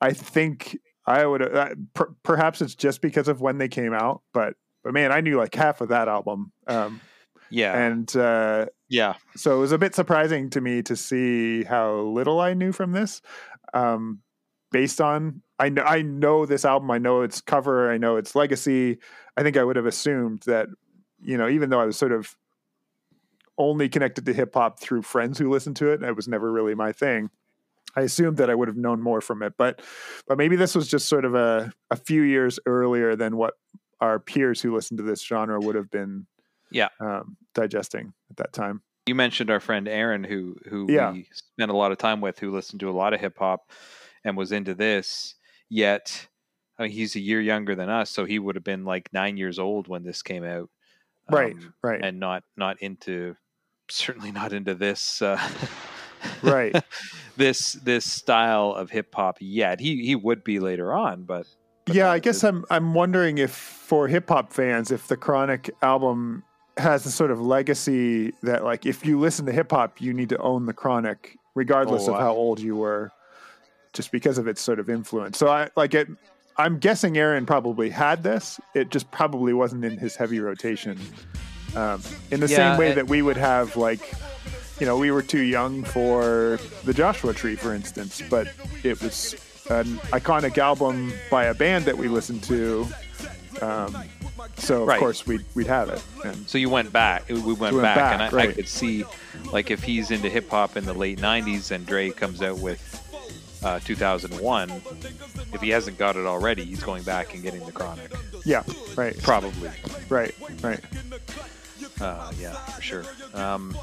[0.00, 1.42] I think I would.
[1.42, 5.20] Uh, per- perhaps it's just because of when they came out, but but man, I
[5.20, 6.52] knew like half of that album.
[6.66, 7.00] Um,
[7.50, 7.76] Yeah.
[7.76, 9.14] and uh, yeah.
[9.36, 12.92] so it was a bit surprising to me to see how little I knew from
[12.92, 13.22] this.
[13.74, 14.20] Um,
[14.72, 18.34] based on I know I know this album, I know its cover, I know its
[18.34, 18.98] legacy.
[19.36, 20.68] I think I would have assumed that
[21.22, 22.34] you know, even though I was sort of
[23.58, 26.50] only connected to hip hop through friends who listened to it, and it was never
[26.50, 27.30] really my thing.
[27.96, 29.82] I assumed that I would have known more from it, but
[30.26, 33.54] but maybe this was just sort of a a few years earlier than what
[34.00, 36.26] our peers who listened to this genre would have been
[36.72, 36.88] Yeah.
[37.00, 38.82] um, digesting at that time.
[39.06, 41.12] You mentioned our friend Aaron, who who Yeah.
[41.12, 43.70] we spent a lot of time with, who listened to a lot of hip hop
[44.24, 45.34] and was into this.
[45.68, 46.28] Yet,
[46.78, 49.36] I mean, he's a year younger than us, so he would have been like nine
[49.36, 50.68] years old when this came out,
[51.30, 52.00] Right, um, right.
[52.04, 53.34] and not not into
[53.88, 55.38] certainly not into this uh,
[56.42, 56.76] Right.
[57.36, 59.80] this this style of hip hop yet.
[59.80, 61.46] He he would be later on, but,
[61.90, 66.44] yeah, I guess I'm I'm wondering if for hip hop fans, if the Chronic album
[66.76, 70.28] has a sort of legacy that like if you listen to hip hop, you need
[70.30, 73.10] to own the Chronic, regardless Oh, of how old you were,
[73.92, 75.38] just because of its sort of influence.
[75.38, 76.08] So I like it.
[76.56, 78.60] I'm guessing Aaron probably had this.
[78.74, 80.98] It just probably wasn't in his heavy rotation.
[81.74, 84.00] Um, in the Yeah, same way it- that we would have like,
[84.78, 88.48] you know, we were too young for the Joshua Tree, for instance, but
[88.82, 89.34] it was
[89.70, 92.86] an iconic album by a band that we listened to.
[93.62, 93.96] Um,
[94.56, 94.98] so of Right.
[94.98, 96.02] course we'd we'd have it.
[96.24, 97.28] And So you went back.
[97.28, 99.04] We went, went back, back, and I, I could see,
[99.52, 102.80] like, if he's into hip hop in the late '90s and Dre comes out with
[103.62, 104.70] uh, 2001,
[105.52, 108.10] if he hasn't got it already, he's going back and getting the Chronic.
[108.44, 108.62] yeah,
[108.96, 109.70] right, Probably.
[110.08, 110.80] right, right.
[112.00, 113.04] Uh, yeah, for sure.
[113.34, 113.76] Um,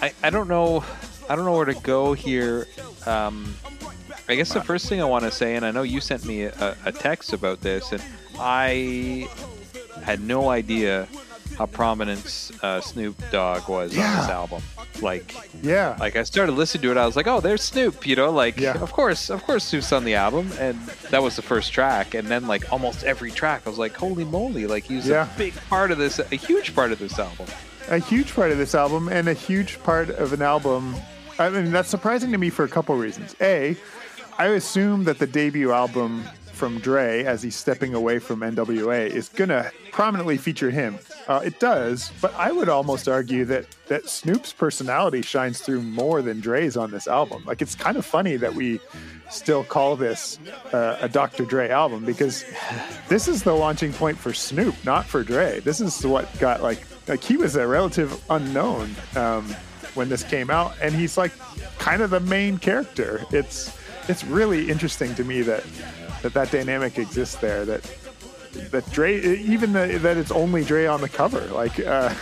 [0.00, 0.84] I I don't know.
[1.28, 2.66] I don't know where to go here.
[3.06, 3.54] Um,
[4.28, 6.42] I guess the first thing I want to say, and I know you sent me
[6.42, 8.02] a, a text about this, and
[8.38, 9.26] I
[10.02, 11.08] had no idea
[11.56, 14.30] how prominent uh, Snoop Dogg was on this Yeah.
[14.30, 14.62] album.
[15.00, 18.16] Like, Yeah, like I started listening to it, I was like, "Oh, there's Snoop," you
[18.16, 18.74] know, like Yeah.
[18.82, 20.76] of course, of course, Snoop's on the album, and
[21.10, 24.24] that was the first track, and then like almost every track, I was like, "Holy
[24.24, 25.28] moly!" Like he's Yeah.
[25.32, 27.46] a big part of this, a huge part of this album.
[27.90, 30.94] a huge part of this album and a huge part of an album.
[31.38, 33.34] I mean, that's surprising to me for a couple reasons.
[33.40, 33.76] A,
[34.38, 36.22] I assume that the debut album
[36.52, 40.98] from Dre, as he's stepping away from NWA, is gonna prominently feature him.
[41.26, 46.22] Uh, it does, but I would almost argue that that Snoop's personality shines through more
[46.22, 47.44] than Dre's on this album.
[47.46, 48.80] Like, it's kind of funny that we
[49.30, 50.38] still call this
[50.72, 51.44] uh, a Dr.
[51.44, 52.44] Dre album because
[53.08, 55.60] this is the launching point for Snoop, not for Dre.
[55.60, 59.44] This is what got like like he was a relative unknown um,
[59.94, 61.32] when this came out, and he's like
[61.78, 63.24] kind of the main character.
[63.32, 63.77] It's
[64.08, 65.64] it's really interesting to me that
[66.22, 67.64] that that dynamic exists there.
[67.64, 67.82] That
[68.70, 71.40] that Dre, even the, that it's only Dre on the cover.
[71.46, 72.14] Like, uh,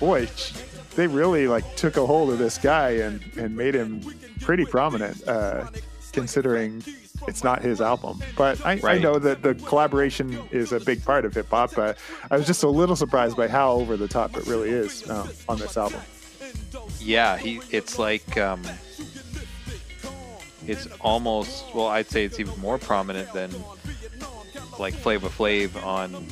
[0.00, 0.28] boy,
[0.96, 4.02] they really like took a hold of this guy and and made him
[4.40, 5.68] pretty prominent, uh,
[6.12, 6.82] considering
[7.28, 8.20] it's not his album.
[8.36, 11.74] But I, I know that the collaboration is a big part of hip hop.
[11.74, 11.98] But
[12.30, 15.30] I was just a little surprised by how over the top it really is um,
[15.48, 16.00] on this album.
[16.98, 17.60] Yeah, he.
[17.70, 18.62] It's like um,
[20.66, 21.64] it's almost.
[21.74, 23.50] Well, I'd say it's even more prominent than
[24.78, 26.26] like Flavor Flav on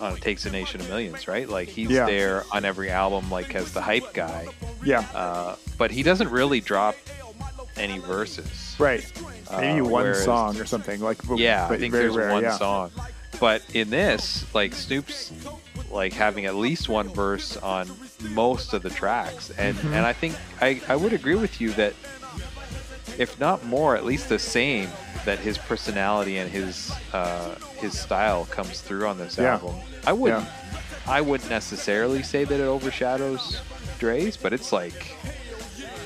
[0.00, 1.48] on Takes a Nation of Millions, right?
[1.48, 2.06] Like he's Yeah.
[2.06, 4.48] there on every album, like as the hype guy.
[4.84, 6.96] Yeah, Uh, but he doesn't really drop
[7.76, 8.74] any verses.
[8.78, 9.04] right.
[9.52, 11.18] Maybe Uh, one whereas- song or something like.
[11.26, 12.58] but- Yeah, I think there's rare, one yeah.
[12.58, 12.90] song.
[13.40, 15.32] But in this, like Snoop's
[15.90, 17.88] like having at least one verse on
[18.30, 19.50] most of the tracks.
[19.56, 19.94] And Mm-hmm.
[19.94, 21.94] and I think I, I would agree with you that
[23.18, 24.88] if not more, at least the same,
[25.24, 29.54] that his personality and his uh, his style comes through on this Yeah.
[29.54, 29.76] album.
[30.06, 30.80] I wouldn't Yeah.
[31.06, 33.60] I wouldn't necessarily say that it overshadows
[33.98, 35.14] Dre's, but it's like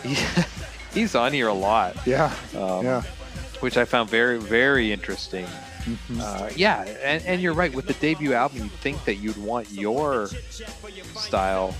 [0.03, 0.17] he,
[0.95, 3.03] he's on here a lot Yeah, Um, yeah.
[3.61, 5.47] which I found very, very interesting.
[5.47, 6.21] Mm-hmm.
[6.21, 7.73] Uh, yeah, and, and you're right.
[7.73, 10.29] With the debut album, you'd think that you'd want your
[11.17, 11.75] style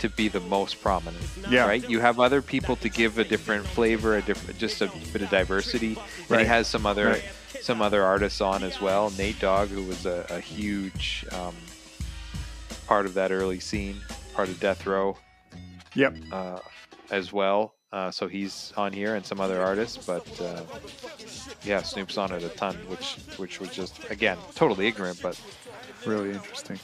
[0.00, 1.24] to be the most prominent.
[1.48, 1.66] Yeah.
[1.66, 1.88] Right.
[1.88, 5.30] You have other people to give a different flavor, a different, just a bit of
[5.30, 5.96] diversity.
[6.28, 7.24] And he has some other, Right.
[7.62, 9.10] some other artists on as well.
[9.18, 11.54] Nate Dogg, who was a, a huge um,
[12.86, 13.96] part of that early scene,
[14.34, 15.16] part of Death Row
[15.94, 16.16] Yep.
[16.32, 16.58] uh,
[17.10, 17.74] as well.
[17.92, 20.62] Uh, so he's on here and some other artists, but uh,
[21.64, 25.40] yeah, Snoop's on it a ton, which which was just again totally ignorant, but
[26.06, 26.78] really interesting.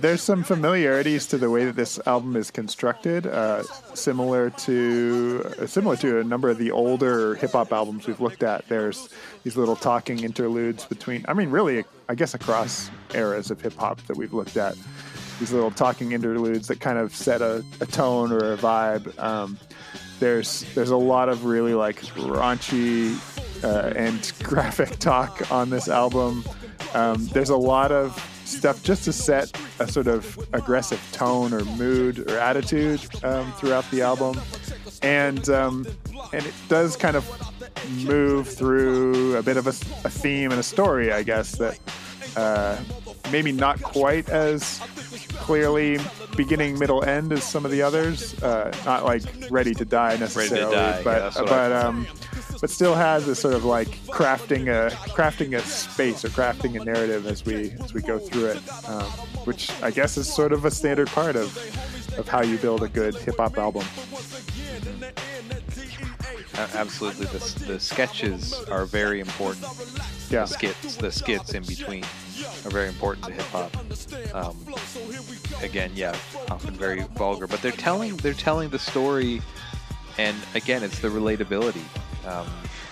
[0.00, 3.62] There's some familiarities to the way that this album is constructed, uh,
[3.94, 8.42] similar to uh, similar to a number of the older hip hop albums we've looked
[8.42, 8.68] at.
[8.68, 9.08] There's
[9.42, 11.24] these little talking interludes between.
[11.28, 14.76] I mean, really, I guess across eras of hip hop that we've looked at.
[15.40, 19.18] These little talking interludes that kind of set a, a tone or a vibe.
[19.18, 19.58] Um,
[20.20, 23.16] there's there's a lot of really like raunchy
[23.64, 26.44] uh, and graphic talk on this album.
[26.94, 31.64] Um, there's a lot of stuff just to set a sort of aggressive tone or
[31.64, 34.40] mood or attitude um, throughout the album,
[35.02, 35.86] and um,
[36.32, 37.24] and it does kind of
[38.04, 39.70] move through a bit of a,
[40.06, 41.78] a theme and a story, I guess that
[42.36, 42.78] uh,
[43.30, 44.80] maybe not quite as
[45.34, 45.98] clearly
[46.36, 48.40] beginning, middle, end as some of the others.
[48.42, 52.06] Uh, not like ready to die necessarily, die, but yeah, but um,
[52.60, 56.84] but still has this sort of like crafting a crafting a space or crafting a
[56.84, 59.04] narrative as we as we go through it, um,
[59.44, 61.56] which I guess is sort of a standard part of
[62.18, 63.84] of how you build a good hip hop album.
[66.74, 69.66] absolutely the, the sketches are very important.
[70.30, 70.40] Yeah.
[70.40, 72.04] The skits, the skits in between
[72.64, 73.76] are very important to hip hop.
[74.34, 74.56] Um,
[75.62, 76.16] again, yeah,
[76.50, 79.42] often very vulgar, but they're telling they're telling the story,
[80.18, 81.84] and again, it's the relatability.
[82.26, 82.46] Um,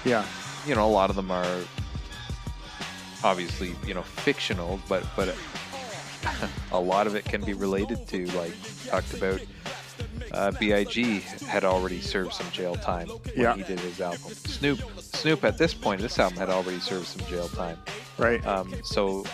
[0.05, 0.25] Yeah,
[0.66, 1.61] you know, a lot of them are
[3.23, 5.35] obviously you know fictional, but but
[6.73, 8.55] a lot of it can be related to like
[8.87, 9.40] talked about.
[10.33, 13.55] Uh, Big had already served some jail time when Yeah.
[13.55, 14.33] he did his album.
[14.33, 17.79] Snoop, Snoop at this point, this album had already served some jail time.
[18.18, 18.44] right.
[18.44, 19.25] Um, so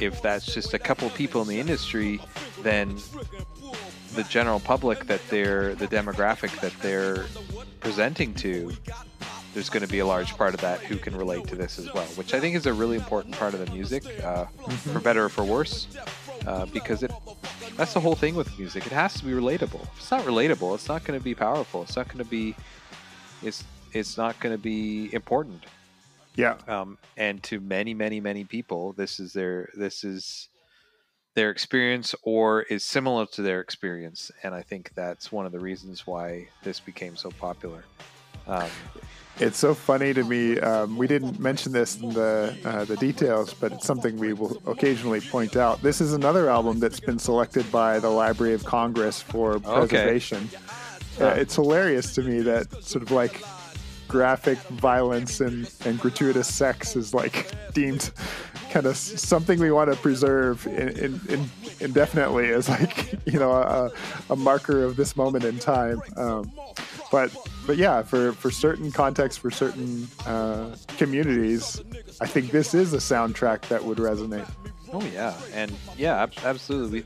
[0.00, 2.20] if that's just a couple people in the industry,
[2.62, 2.96] then
[4.14, 7.26] the general public that they're the demographic that they're
[7.84, 8.72] presenting to,
[9.52, 11.92] there's going to be a large part of that who can relate to this as
[11.94, 14.46] well, which I think is a really important part of the music, uh,
[14.92, 15.86] for better or for worse,
[16.46, 17.12] uh, because it.
[17.76, 18.86] That's the whole thing with music.
[18.86, 19.82] It has to be relatable.
[19.82, 21.82] If it's not relatable, it's not going to be powerful.
[21.82, 22.56] It's not going to be.
[23.42, 25.62] It's it's not going to be important
[26.36, 30.48] yeah, um, and to many many many people this is their this is
[31.34, 35.60] their experience or is similar to their experience and i think that's one of the
[35.60, 37.84] reasons why this became so popular
[38.46, 38.68] um,
[39.40, 40.60] It's so funny to me.
[40.60, 44.62] Um, we didn't mention this in the uh, the details, but it's something we will
[44.66, 45.82] occasionally point out.
[45.82, 50.48] This is another album that's been selected by the Library of Congress for preservation.
[51.20, 53.42] Uh, it's hilarious to me that sort of like
[54.14, 58.12] graphic violence and, and gratuitous sex is like deemed
[58.70, 61.50] kind of something we want to preserve in, in, in
[61.80, 63.90] indefinitely as like you know a,
[64.30, 66.00] a marker of this moment in time.
[66.16, 66.52] Um,
[67.10, 71.82] but but yeah, for for certain contexts, for certain uh, communities,
[72.20, 74.48] I think this is a soundtrack that would resonate.
[74.92, 77.02] oh yeah and yeah absolutely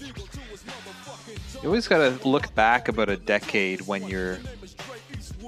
[1.63, 4.39] you always got to look back about a decade when you're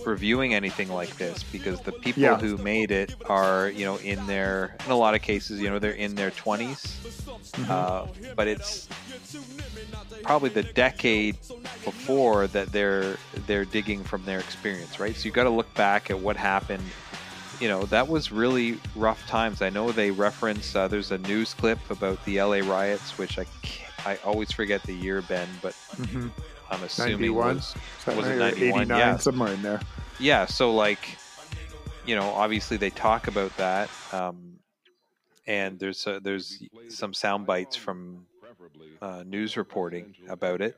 [0.06, 2.38] reviewing anything like this because the people Yeah.
[2.38, 5.78] who made it are you know in their in a lot of cases you know
[5.78, 6.96] they're in their 20s
[7.70, 8.88] uh, but it's
[10.22, 11.36] probably the decade
[11.84, 15.14] before that they're they're digging from their experience right?
[15.16, 16.82] So you got to look back at what happened.
[17.60, 19.60] You know that was really rough times.
[19.60, 23.44] I know they reference uh, there's a news clip about the la riots which i
[23.62, 25.74] can't, i always forget the year ben but
[26.70, 27.54] i'm assuming 91?
[27.56, 27.74] was,
[28.06, 29.80] was it or 91 89, yeah somewhere in there.
[30.18, 31.18] yeah so like
[32.06, 34.54] you know obviously they talk about that um,
[35.46, 38.26] and there's uh there's some sound bites from
[39.02, 40.76] uh, news reporting about it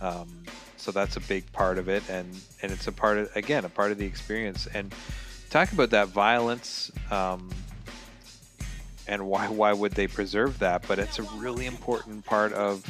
[0.00, 0.42] um,
[0.76, 3.68] so that's a big part of it and and it's a part of again a
[3.68, 4.94] part of the experience and
[5.50, 7.50] talk about that violence um,
[9.10, 12.82] and why why would they preserve that but it's a really important part of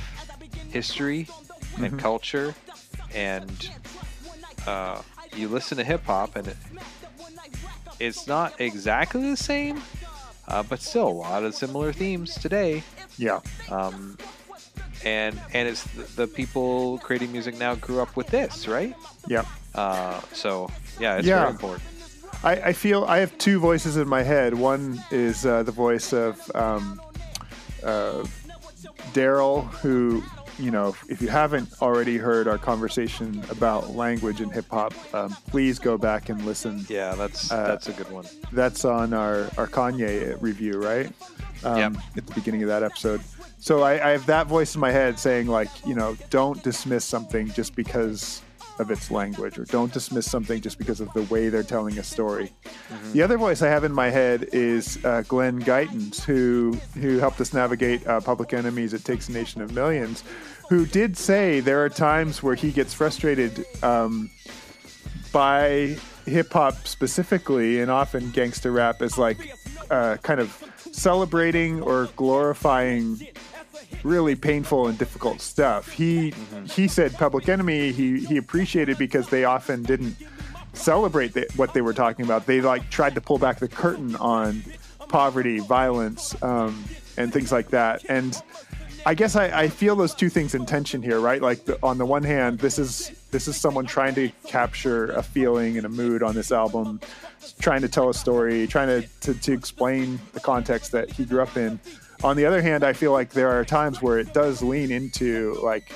[0.69, 1.27] history
[1.79, 2.55] and culture
[3.15, 3.71] and
[4.67, 5.01] uh,
[5.37, 6.57] you listen to hip hop and it,
[7.99, 9.83] it's not exactly the same,
[10.49, 12.83] uh, but still a lot of similar themes today.
[13.19, 14.17] Yeah, Um,
[15.05, 18.95] and and it's the, the people creating music now grew up with this, right?
[19.27, 19.45] yeah.
[19.75, 21.41] Uh, so yeah, it's Yeah.
[21.41, 21.83] very important.
[22.43, 24.55] I, I feel I have two voices in my head.
[24.55, 27.01] One is uh, the voice of um,
[27.85, 28.25] uh,
[29.13, 30.23] Daryl, who,
[30.59, 35.37] you know, if you haven't already heard our conversation about language in hip hop, um,
[35.49, 36.87] please go back and listen.
[36.89, 38.25] Yeah, that's Uh, that's a good one.
[38.53, 41.13] That's on our, our Kanye review, right?
[41.63, 42.03] Um, Yep.
[42.17, 43.21] At the beginning of that episode.
[43.59, 47.05] so I, I have that voice in my head saying like, you know, don't dismiss
[47.05, 48.41] something just because
[48.81, 52.03] of its language, or don't dismiss something just because of the way they're telling a
[52.03, 52.51] story.
[53.13, 57.41] The other voice I have in my head is uh, Glenn Guytons, who who helped
[57.41, 58.95] us navigate uh, Public Enemy's.
[58.95, 60.25] It takes a nation of millions.
[60.71, 64.31] Who did say there are times where he gets frustrated um,
[65.33, 69.39] by hip hop specifically, and often gangster rap as like
[69.91, 73.21] uh, kind of celebrating or glorifying
[74.03, 75.91] really painful and difficult stuff.
[75.91, 76.35] He
[76.65, 80.17] he said Public Enemy he he appreciated because they often didn't
[80.73, 82.47] celebrate the, what they were talking about.
[82.47, 84.63] They like tried to pull back the curtain on
[85.09, 86.85] poverty, violence, um,
[87.17, 88.05] and things like that.
[88.09, 88.41] And
[89.07, 91.41] I guess I, I feel those two things in tension here, right?
[91.41, 95.23] Like the, on the one hand, this is this is someone trying to capture a
[95.23, 97.01] feeling and a mood on this album,
[97.61, 101.41] trying to tell a story, trying to, to, to explain the context that he grew
[101.41, 101.79] up in.
[102.23, 105.59] On the other hand, I feel like there are times where it does lean into
[105.63, 105.93] like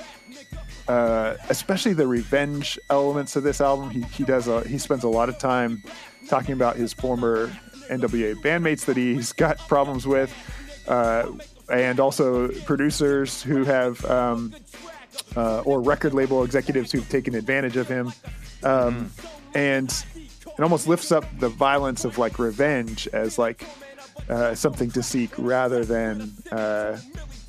[0.87, 3.89] uh, especially the revenge elements of this album.
[3.89, 5.83] He, he does a, he spends a lot of time
[6.27, 7.47] talking about his former
[7.89, 10.33] NWA bandmates that he's got problems with,
[10.87, 11.31] uh,
[11.71, 14.53] and also producers who have um,
[15.35, 18.11] uh, or record label executives who've taken advantage of him,
[18.63, 19.11] um,
[19.53, 20.05] and
[20.45, 23.65] it almost lifts up the violence of like revenge as like
[24.29, 26.97] uh, something to seek rather than uh,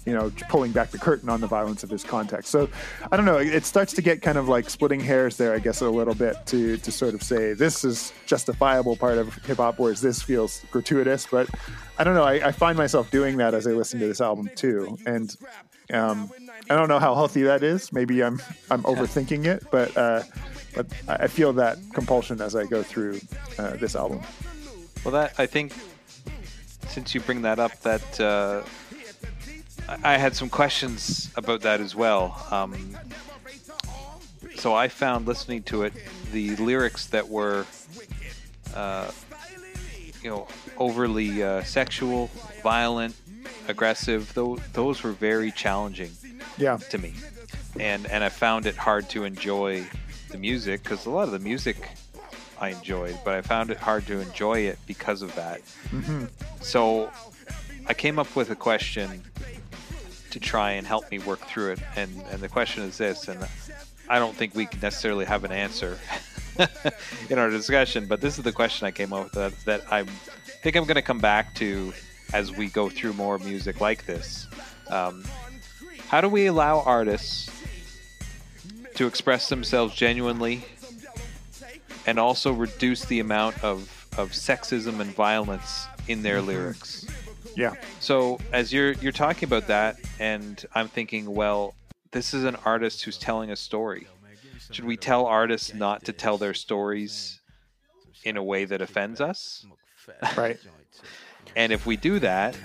[0.05, 2.51] you know pulling back the curtain on the violence of his context.
[2.51, 2.69] So
[3.11, 3.39] I don't know.
[3.39, 6.37] It starts to get kind of like splitting hairs there, I guess, a little bit
[6.47, 10.62] to to sort of say this is justifiable part of hip hop, whereas this feels
[10.71, 11.27] gratuitous.
[11.31, 11.49] But
[11.99, 12.25] I don't know.
[12.25, 15.35] I, I find myself doing that as I listen to this album too, and
[15.93, 16.31] um,
[16.71, 17.93] I don't know how healthy that is.
[17.93, 18.41] Maybe I'm
[18.71, 20.23] I'm overthinking it, but uh,
[20.75, 23.21] but I I feel that compulsion as I go through
[23.59, 24.21] uh, this album.
[25.05, 25.73] Well, that I think
[26.89, 28.62] since you bring that up, that uh,
[30.03, 32.47] I had some questions about that as well.
[32.51, 32.97] Um,
[34.57, 35.93] so I found listening to it,
[36.32, 37.66] the lyrics that were,
[38.74, 39.11] uh,
[40.22, 42.30] you know, overly uh, sexual,
[42.62, 43.14] violent,
[43.68, 44.32] aggressive.
[44.34, 46.11] Those those were very challenging
[46.57, 47.14] Yeah, to me,
[47.78, 49.84] and and I found it hard to enjoy
[50.30, 51.91] the music because a lot of the music
[52.61, 55.61] I enjoyed, but I found it hard to enjoy it because of that.
[56.61, 57.11] So
[57.87, 59.23] I came up with a question
[60.31, 63.47] to try and help me work through it, and and the question is this, and
[64.09, 65.99] I don't think we can necessarily have an answer
[67.31, 70.05] in our discussion, but this is the question I came up with that, that I
[70.63, 71.93] think I'm going to come back to
[72.33, 74.47] as we go through more music like this.
[74.89, 75.25] Um,
[76.09, 77.51] how do we allow artists
[78.95, 80.65] to express themselves genuinely
[82.07, 86.49] and also reduce the amount of, of sexism and violence in their mm-hmm.
[86.49, 87.07] lyrics?
[87.57, 91.75] yeah, So as you're you're talking about that, and I'm thinking, well,
[92.13, 94.07] this is an artist who's telling a story.
[94.71, 97.41] Should we tell artists not to tell their stories
[98.25, 99.65] in a way that offends us?
[100.37, 100.59] right.
[101.55, 102.59] And if we do that,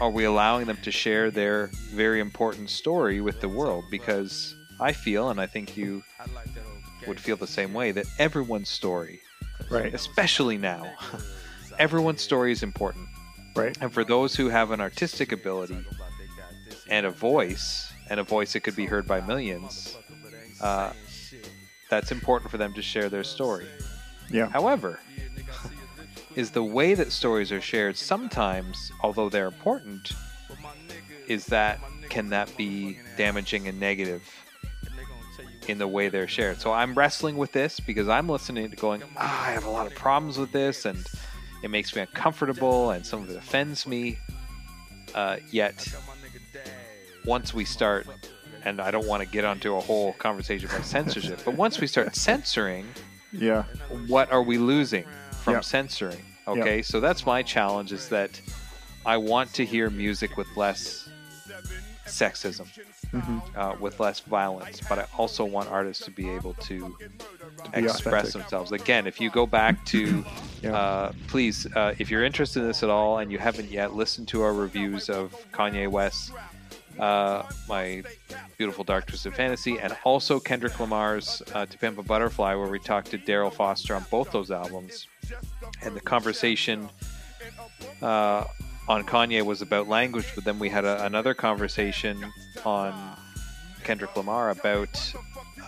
[0.00, 3.84] are we allowing them to share their very important story with the world?
[3.90, 6.02] Because I feel, and I think you
[7.06, 9.20] would feel the same way, that everyone's story,
[9.70, 9.94] Right.
[9.94, 10.92] especially now,
[11.78, 13.06] everyone's story is important.
[13.56, 13.76] Right.
[13.80, 15.84] And for those who have an artistic ability
[16.88, 19.96] and a voice, and a voice that could be heard by millions,
[20.60, 20.92] uh,
[21.88, 23.66] that's important for them to share their story.
[24.30, 24.48] Yeah.
[24.48, 25.00] However,
[26.36, 30.12] is the way that stories are shared sometimes, although they're important,
[31.26, 34.22] is that can that be damaging and negative
[35.68, 36.60] in the way they're shared?
[36.60, 39.86] So I'm wrestling with this because I'm listening to going, ah, I have a lot
[39.86, 41.06] of problems with this and
[41.62, 44.18] it makes me uncomfortable and some of it offends me.
[45.14, 45.86] Uh, yet,
[47.26, 48.06] once we start,
[48.64, 51.86] and I don't want to get onto a whole conversation about censorship, but once we
[51.86, 52.86] start censoring,
[53.32, 53.64] Yeah.
[54.06, 55.04] what are we losing
[55.42, 55.64] from Yep.
[55.64, 56.24] censoring?
[56.48, 58.40] Okay, so that's my challenge is that
[59.06, 61.08] I want to hear music with less
[62.06, 62.66] sexism,
[63.12, 63.58] Mm-hmm.
[63.58, 66.96] uh, with less violence, but I also want artists to be able to,
[67.74, 68.32] be express authentic.
[68.32, 68.70] themselves.
[68.70, 70.24] Again, if you go back to,
[70.62, 70.76] Yeah.
[70.76, 74.26] uh, please, uh, if you're interested in this at all and you haven't yet, listen
[74.26, 76.30] to our reviews of Kanye West,
[77.00, 78.04] uh, my
[78.58, 82.78] beautiful Dark Twisted Fantasy, and also Kendrick Lamar's uh, To Pimp a Butterfly, where we
[82.78, 85.08] talked to Daryl Foster on both those albums.
[85.82, 86.88] And the conversation
[88.02, 88.44] uh,
[88.90, 92.32] on Kanye was about language, but then we had a, another conversation
[92.64, 92.92] on
[93.84, 95.12] Kendrick Lamar about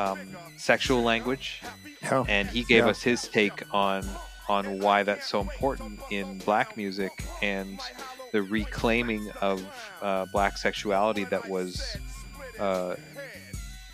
[0.01, 0.19] um,
[0.57, 1.63] sexual language,
[2.03, 2.25] Yeah.
[2.29, 2.91] and he gave Yeah.
[2.91, 4.05] us his take on
[4.49, 7.13] on why that's so important in black music
[7.43, 7.79] and
[8.33, 9.65] the reclaiming of
[10.03, 11.97] uh, black sexuality that was
[12.59, 12.97] uh,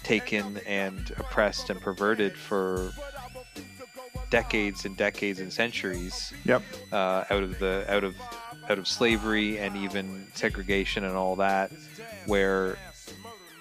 [0.05, 2.91] taken and oppressed and perverted for
[4.31, 6.63] decades and decades and centuries Yep.
[6.93, 8.17] uh, out of the out of
[8.69, 11.71] out of slavery and even segregation and all that,
[12.27, 12.77] where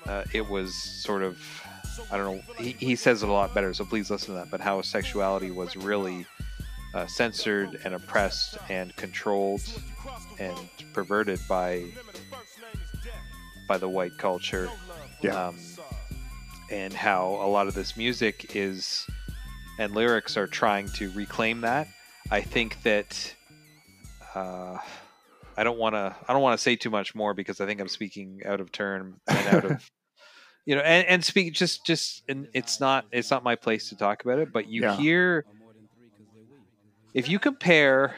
[0.06, 1.38] uh, it was sort of
[2.12, 2.54] I don't know.
[2.60, 4.52] He, he says it a lot better, so please listen to that.
[4.52, 6.26] But how sexuality was really
[6.94, 9.62] uh, censored and oppressed and controlled
[10.40, 10.56] and
[10.94, 11.86] perverted by
[13.68, 14.70] by the white culture,
[15.22, 15.48] Yeah.
[15.48, 15.58] um,
[16.72, 19.06] and how a lot of this music is
[19.80, 21.88] and lyrics are trying to reclaim that.
[22.32, 23.36] I think that
[24.36, 24.78] uh,
[25.58, 27.82] I don't want to I don't want to say too much more because I think
[27.82, 29.90] I'm speaking out of turn and out of
[30.66, 33.96] you know and, and speak just just and it's not it's not my place to
[33.98, 34.96] talk about it but you Yeah.
[34.98, 35.46] hear
[37.14, 38.16] if you compare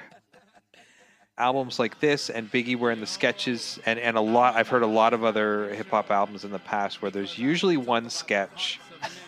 [1.37, 4.83] albums like this and Biggie were in the sketches and and a lot I've heard
[4.83, 8.79] a lot of other hip hop albums in the past where there's usually one sketch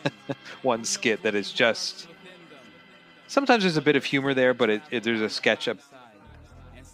[0.62, 2.08] one skit that is just
[3.28, 5.82] sometimes there's a bit of humor there but it, it, there's a sketch of,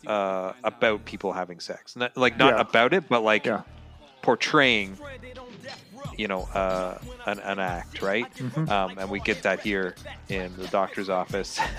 [0.08, 1.96] uh, about people having sex.
[1.96, 2.62] Not, like not Yeah.
[2.62, 3.62] about it but like Yeah.
[4.22, 4.98] portraying
[6.18, 8.26] you know uh, an, an act right?
[8.70, 9.96] Um, and we get that here
[10.30, 11.60] in the doctor's office.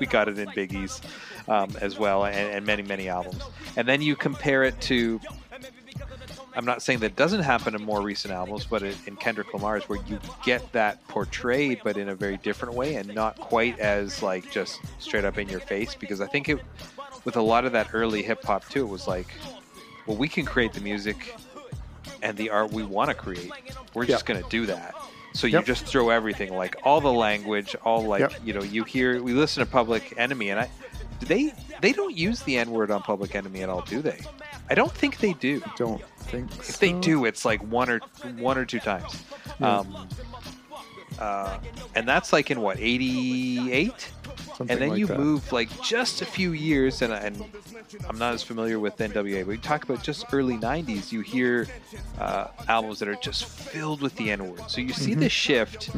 [0.00, 1.00] We got it in biggies
[1.48, 3.42] um, as well and, and many many albums.
[3.76, 5.20] And then you compare it to
[6.56, 9.88] i'm not saying that it doesn't happen in more recent albums but in kendrick lamar's
[9.88, 14.22] where you get that portrayed but in a very different way and not quite as
[14.22, 16.58] like just straight up in your face because i think it
[17.24, 19.34] with a lot of that early hip-hop too it was like
[20.06, 21.34] well we can create the music
[22.22, 23.50] and the art we want to create.
[23.94, 24.94] We're just going to do that.
[25.34, 25.66] So you Yep.
[25.66, 28.32] just throw everything, like all the language, all like Yep.
[28.44, 29.22] you know, you hear.
[29.22, 30.70] We listen to Public Enemy, and I
[31.20, 31.52] they
[31.82, 34.20] they don't use the N word on Public Enemy at all, do they?
[34.70, 35.62] I don't think they do.
[35.76, 38.00] Don't think If they do, it's like one or
[38.38, 39.22] one or two times.
[39.60, 40.08] Um,
[41.18, 41.58] uh,
[41.94, 44.10] and that's like in what eighty eight
[44.56, 45.18] Something and then like you that.
[45.18, 47.44] move like just a few years and, and
[48.08, 51.66] i'm not as familiar with nwa but we talk about just early 90s you hear
[52.20, 54.62] uh, albums that are just filled with the n-word.
[54.70, 55.90] So you see the shift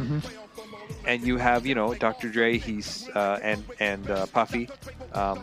[1.06, 4.68] and you have you know dr dre he's uh, and and uh, puffy
[5.12, 5.42] um,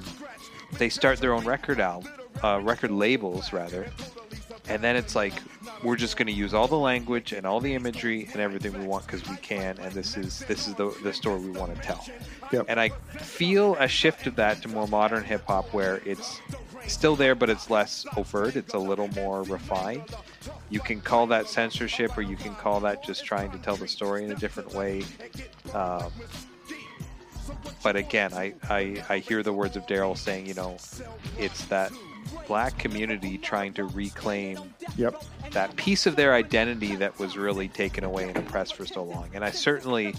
[0.79, 2.11] they start their own record album
[2.43, 3.87] uh, record labels rather
[4.69, 5.33] and then it's like
[5.83, 8.85] we're just going to use all the language and all the imagery and everything we
[8.85, 11.81] want because we can and this is this is the, the story we want to
[11.81, 12.05] tell.
[12.51, 12.65] Yep.
[12.69, 16.39] and i feel a shift of that to more modern hip-hop where it's
[16.87, 20.03] still there but it's less overt it's a little more refined.
[20.69, 23.87] You can call that censorship or you can call that just trying to tell the
[23.87, 25.03] story in a different way.
[25.73, 26.11] Um,
[27.81, 30.77] but again I, I i hear the words of daryl saying you know
[31.37, 31.91] it's that
[32.47, 34.59] black community trying to reclaim
[34.97, 35.23] Yep.
[35.51, 39.29] that piece of their identity that was really taken away and oppressed for so long.
[39.33, 40.13] And I certainly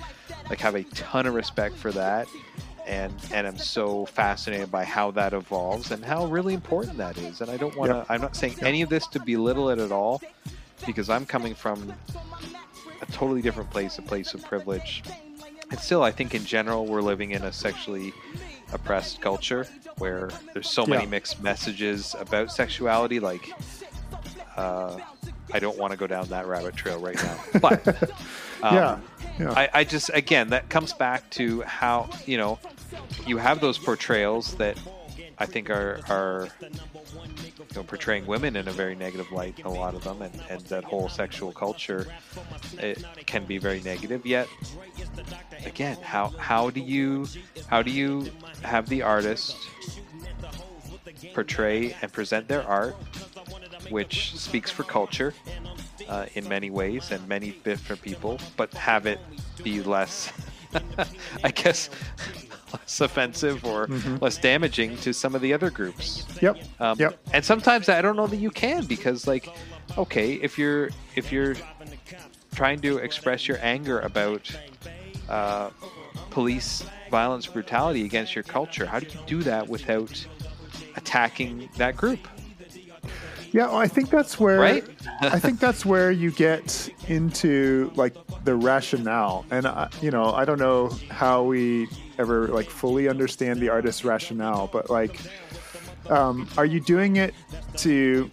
[0.49, 2.27] like have a ton of respect for that
[2.87, 7.41] and and I'm so fascinated by how that evolves and how really important that is.
[7.41, 8.07] And I don't want to Yep.
[8.11, 10.21] I'm not saying any of this to belittle it at all
[10.87, 11.95] because I'm coming from
[13.01, 15.03] a totally different place, a place of privilege.
[15.71, 18.13] And still I think in general we're living in a sexually
[18.73, 19.67] oppressed culture
[19.99, 21.09] where there's so many Yeah.
[21.11, 23.51] mixed messages about sexuality like
[24.57, 24.99] uh,
[25.53, 27.39] I don't want to go down that rabbit trail right now.
[27.61, 27.87] But
[28.63, 28.99] um, yeah.
[29.39, 29.51] Yeah.
[29.53, 32.59] I, I just again that comes back to how you know
[33.27, 34.79] you have those portrayals that
[35.39, 36.49] I think are are
[37.71, 39.63] you know, portraying women in a very negative light.
[39.65, 42.07] A lot of them, and, and that whole sexual culture
[42.79, 44.25] it can be very negative.
[44.27, 44.49] Yet
[45.65, 47.27] again, how how do you
[47.69, 48.31] how do you
[48.63, 49.57] have the artist
[51.33, 52.95] portray and present their art,
[53.91, 55.35] which speaks for culture
[56.09, 59.21] uh, in many ways and many different people, but have it
[59.63, 60.33] be less,
[61.45, 61.91] I guess,
[62.75, 63.87] less offensive or
[64.21, 66.25] less damaging to some of the other groups.
[66.41, 66.59] Yep.
[66.81, 67.19] Um, Yep.
[67.33, 69.49] And sometimes I don't know that you can because, like,
[69.99, 71.55] okay, if you're if you're
[72.55, 74.51] trying to express your anger about
[75.29, 75.71] uh,
[76.31, 80.27] police violence, brutality against your culture, how do you do that without
[80.97, 82.27] attacking that group?
[83.55, 84.85] Yeah, well, I think that's where Right?
[85.21, 90.45] I think that's where you get into like the rationale, and I, you know, I
[90.45, 91.87] don't know how we
[92.19, 95.21] ever like fully understand the artist's rationale, but like,
[96.11, 97.33] um, are you doing it
[97.77, 98.29] to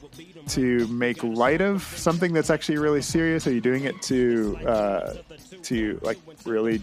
[0.48, 3.46] to make light of something that's actually really serious?
[3.46, 5.14] Are you doing it to uh,
[5.62, 6.18] to like
[6.48, 6.82] really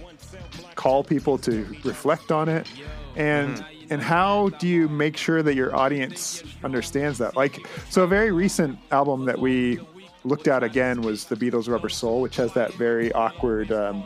[0.76, 2.68] call people to reflect on it?
[3.16, 7.36] And and how do you make sure that your audience understands that?
[7.36, 9.80] Like, so a very recent album that we
[10.24, 14.05] looked at again was the Beatles' Rubber Soul, which has that very awkward um,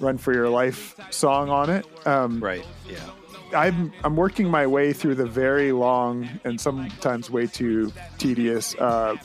[0.00, 1.86] "Run for Your Life" song on it.
[2.06, 2.64] Um, Right.
[2.88, 2.98] Yeah.
[3.54, 9.16] I'm I'm working my way through the very long and sometimes way too tedious uh,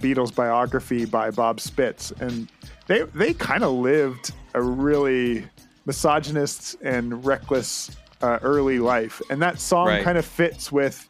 [0.00, 2.48] Beatles biography by Bob Spitz, and
[2.86, 5.46] they they kind of lived a really
[5.84, 7.90] misogynist and reckless
[8.22, 10.02] uh, early life, and that song Right.
[10.04, 11.08] kind of fits with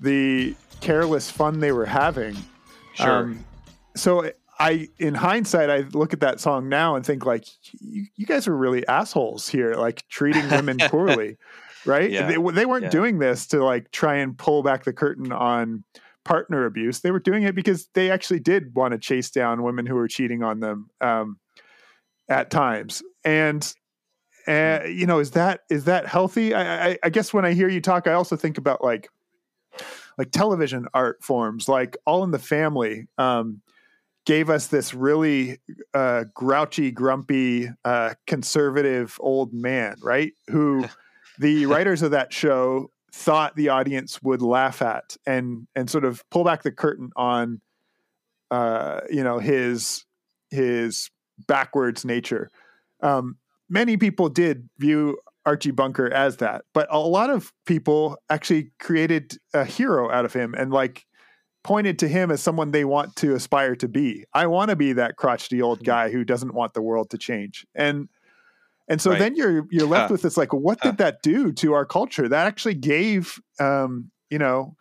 [0.00, 2.36] the careless fun they were having.
[2.94, 3.18] Sure.
[3.24, 3.44] Um,
[3.96, 7.44] so I, in hindsight, I look at that song now and think like,
[7.80, 11.36] you, you guys are really assholes here, like treating women poorly,
[11.84, 12.10] right?
[12.10, 12.26] Yeah.
[12.26, 12.90] They, they weren't Yeah.
[12.90, 15.84] doing this to like try and pull back the curtain on
[16.24, 17.00] partner abuse.
[17.00, 20.08] They were doing it because they actually did want to chase down women who were
[20.08, 21.38] cheating on them um,
[22.28, 23.02] at times.
[23.24, 23.70] And
[24.46, 26.54] uh, you know, is that is that healthy?
[26.54, 29.08] I, I, I guess when I hear you talk, I also think about like
[30.18, 33.06] like television art forms, like All in the Family.
[33.18, 33.62] Um,
[34.26, 35.58] gave us this really
[35.94, 40.32] uh, grouchy, grumpy, uh, conservative old man, right?
[40.48, 40.84] Who
[41.38, 46.22] the writers of that show thought the audience would laugh at and and sort of
[46.30, 47.60] pull back the curtain on,
[48.50, 50.04] uh, you know, his
[50.50, 51.10] his
[51.46, 52.50] backwards nature.
[53.00, 53.36] Um,
[53.70, 59.38] many people did view Archie Bunker as that, but a lot of people actually created
[59.54, 61.06] a hero out of him and like
[61.64, 64.24] pointed to him as someone they want to aspire to be.
[64.34, 67.66] I want to be that crotchety old guy who doesn't want the world to change.
[67.74, 68.08] And
[68.88, 69.18] and so Right.
[69.20, 70.12] then you're you're left Huh.
[70.14, 72.28] with this like, what did that do to our culture?
[72.28, 74.74] That actually gave um, you know,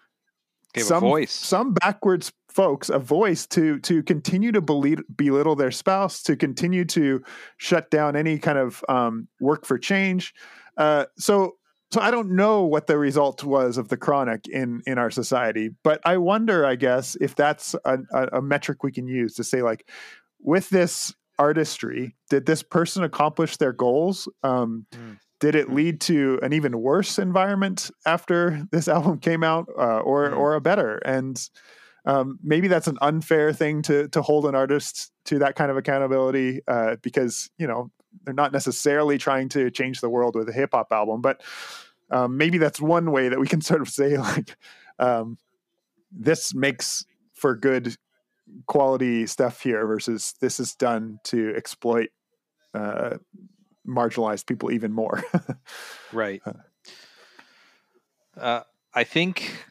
[0.74, 1.32] Gave a some voice.
[1.32, 6.84] some backwards folks a voice to to continue to belit- belittle their spouse, to continue
[6.86, 7.24] to
[7.58, 10.34] shut down any kind of um, work for change.
[10.78, 11.56] Uh, so
[11.92, 15.70] so I don't know what the result was of the chronic in in our society,
[15.84, 19.44] but I wonder, I guess, if that's a, a, a metric we can use to
[19.44, 19.88] say like,
[20.42, 24.28] with this artistry, did this person accomplish their goals?
[24.44, 25.18] Um, Mm.
[25.40, 30.32] Did it lead to an even worse environment after this album came out, uh, or
[30.32, 30.38] Mm.
[30.38, 30.98] or a better?
[30.98, 31.42] And
[32.06, 35.78] um, maybe that's an unfair thing to to hold an artist to that kind of
[35.78, 37.92] accountability uh, because you know
[38.24, 41.42] they're not necessarily trying to change the world with a hip hop album, but
[42.12, 44.56] um, maybe that's one way that we can sort of say like
[44.98, 45.38] um,
[46.12, 47.96] this makes for good
[48.66, 52.10] quality stuff here versus this is done to exploit
[52.74, 53.18] uh,
[53.88, 55.24] marginalized people even more.
[56.12, 56.42] Right.
[58.36, 58.62] Uh,
[58.96, 59.69] I think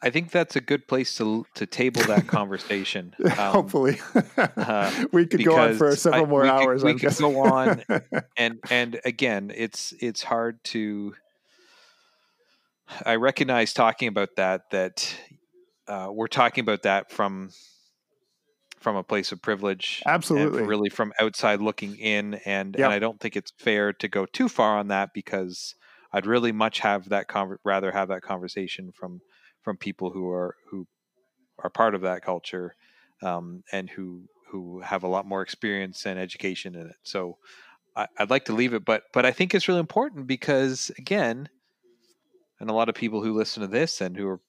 [0.00, 3.14] I think that's a good place to to table that conversation.
[3.24, 3.98] Um, Hopefully,
[4.36, 6.84] uh, we could go on for several I- more we could- hours.
[6.84, 7.82] we I'm could go on.
[8.36, 11.14] and and again, it's it's hard to.
[13.04, 15.14] I recognize talking about that that
[15.86, 17.50] uh, we're talking about that from
[18.80, 20.62] from a place of privilege, Absolutely.
[20.62, 22.84] really from outside looking in, and Yeah.
[22.86, 25.74] and I don't think it's fair to go too far on that because
[26.12, 29.20] I'd really much have that conver- rather have that conversation from
[29.62, 30.86] from people who are who
[31.60, 32.74] are part of that culture
[33.22, 36.96] um, and who who have a lot more experience and education in it.
[37.02, 37.36] So
[37.96, 41.48] I, I'd like to leave it, but but I think it's really important because again,
[42.60, 44.40] and a lot of people who listen to this and who are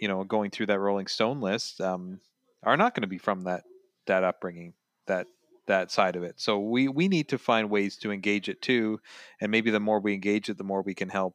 [0.00, 2.20] you know going through that Rolling Stone list um,
[2.62, 3.64] are not going to be from that
[4.06, 4.74] that upbringing
[5.06, 5.26] that
[5.66, 6.34] that side of it.
[6.38, 9.00] So we we need to find ways to engage it too,
[9.40, 11.34] and maybe the more we engage it, the more we can help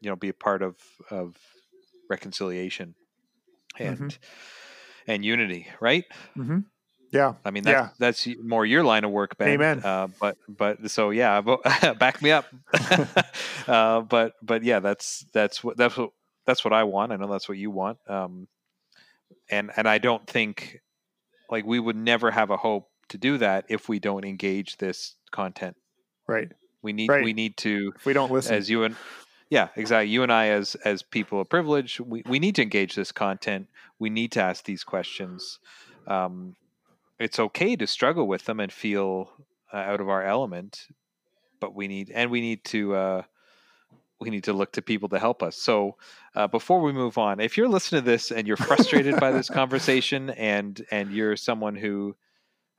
[0.00, 0.76] you know be a part of
[1.10, 1.36] of
[2.08, 2.94] reconciliation
[3.78, 4.16] and
[5.06, 6.04] and unity, right?
[6.34, 6.60] hmm
[7.12, 7.88] Yeah, I mean, that's, Yeah.
[7.98, 9.48] that's more your line of work, Ben.
[9.50, 9.80] Amen.
[9.84, 11.40] Uh, but but so yeah,
[11.98, 12.46] back me up.
[13.68, 16.10] uh, but but yeah, that's that's what that's what
[16.46, 17.12] that's what I want.
[17.12, 17.98] I know that's what you want.
[18.08, 18.48] Um,
[19.50, 20.80] and and I don't think
[21.50, 25.14] like we would never have a hope to do that if we don't engage this
[25.30, 25.76] content.
[26.26, 26.48] right.
[26.82, 27.24] We need Right.
[27.24, 28.96] we need to If we don't listen, as you and
[29.50, 30.10] yeah exactly.
[30.10, 33.68] You and i as as people of privilege we, we need to engage this content.
[33.98, 35.58] We need to ask these questions.
[36.06, 36.56] Um,
[37.18, 39.30] it's okay to struggle with them and feel
[39.72, 40.86] uh, out of our element
[41.60, 43.22] but we need and we need to uh,
[44.20, 45.56] we need to look to people to help us.
[45.56, 45.96] So
[46.34, 49.48] uh, before we move on if you're listening to this and you're frustrated by this
[49.48, 52.16] conversation and and you're someone who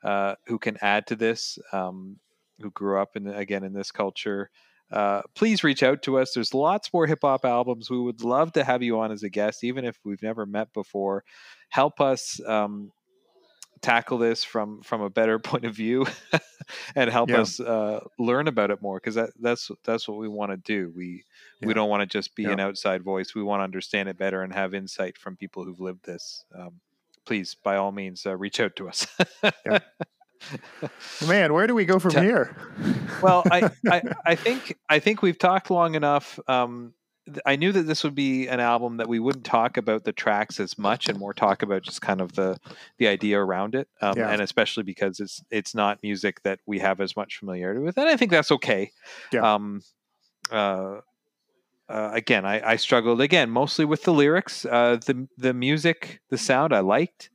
[0.03, 2.17] uh, who can add to this um,
[2.61, 4.49] who grew up in again in this culture
[4.91, 6.33] uh, please reach out to us.
[6.33, 7.89] There's lots more hip hop albums.
[7.89, 10.71] We would love to have you on as a guest, even if we've never met
[10.73, 11.23] before.
[11.69, 12.91] Help us um,
[13.81, 16.05] tackle this from from a better point of view
[16.95, 17.41] and help Yeah.
[17.41, 20.91] us uh, learn about it more because that that's that's what we want to do
[20.95, 21.23] we
[21.61, 21.67] Yeah.
[21.67, 22.53] we don't want to just be Yeah.
[22.53, 25.79] an outside voice we want to understand it better and have insight from people who've
[25.79, 26.79] lived this um,
[27.25, 29.05] please by all means uh, reach out to us.
[31.27, 32.55] Man, where do we go from here?
[33.21, 36.93] well I, I i think i think we've talked long enough um
[37.47, 40.59] i knew that this would be an album that we wouldn't talk about the tracks
[40.59, 42.57] as much and more talk about just kind of the
[42.99, 44.29] the idea around it um, Yeah.
[44.29, 48.07] and especially because it's it's not music that we have as much familiarity with and
[48.07, 48.91] i think that's okay
[49.33, 49.53] Yeah.
[49.53, 49.81] um
[50.51, 50.97] uh
[51.89, 54.65] uh, again, I, I struggled again mostly with the lyrics.
[54.65, 57.29] Uh, the the music, the sound, I liked.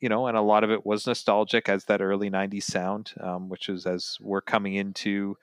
[0.00, 3.48] You know, and a lot of it was nostalgic as that early '90s sound, um,
[3.48, 5.36] which is as we're coming into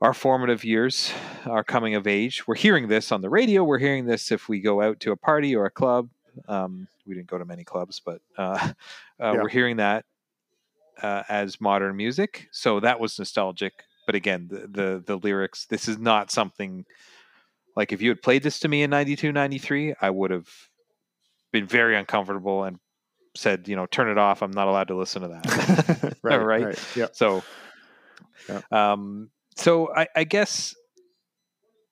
[0.00, 1.12] our formative years,
[1.46, 2.46] our coming of age.
[2.46, 3.64] We're hearing this on the radio.
[3.64, 6.10] We're hearing this if we go out to a party or a club.
[6.48, 8.72] Um, we didn't go to many clubs, but uh, uh,
[9.20, 9.32] Yeah.
[9.34, 10.04] we're hearing that
[11.02, 12.48] uh, as modern music.
[12.52, 13.72] So that was nostalgic.
[14.06, 15.64] But again, the, the the lyrics.
[15.66, 16.84] This is not something
[17.74, 20.48] like if you had played this to me in 92, 93, I would have
[21.50, 22.78] been very uncomfortable and
[23.36, 24.42] said, you know, turn it off.
[24.42, 26.16] I'm not allowed to listen to that.
[26.22, 26.64] right, right.
[26.66, 26.86] right.
[26.96, 27.06] Yeah.
[27.12, 27.42] So,
[28.70, 30.74] um, so I, I guess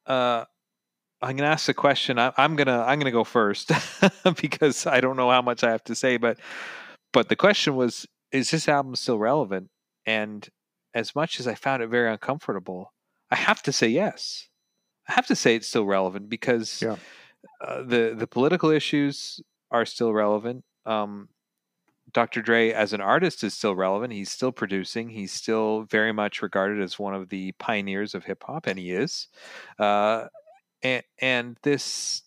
[0.07, 0.45] uh,
[1.21, 2.19] I'm gonna ask the question.
[2.19, 3.71] I, I'm gonna I'm gonna go first
[4.41, 6.39] because I don't know how much I have to say, but
[7.13, 9.69] but the question was, is this album still relevant?
[10.07, 10.49] And
[10.95, 12.93] as much as I found it very uncomfortable,
[13.31, 14.49] I have to say yes.
[15.09, 16.97] I have to say it's still relevant because Yeah.
[17.65, 19.41] uh, the the political issues
[19.71, 20.65] are still relevant.
[20.87, 21.29] Um,
[22.13, 22.43] Dr.
[22.43, 24.13] Dre as an artist is still relevant.
[24.13, 25.09] He's still producing.
[25.09, 28.91] He's still very much regarded as one of the pioneers of hip hop, and he
[28.91, 29.29] is.
[29.79, 30.27] Uh,
[30.83, 32.23] and and this,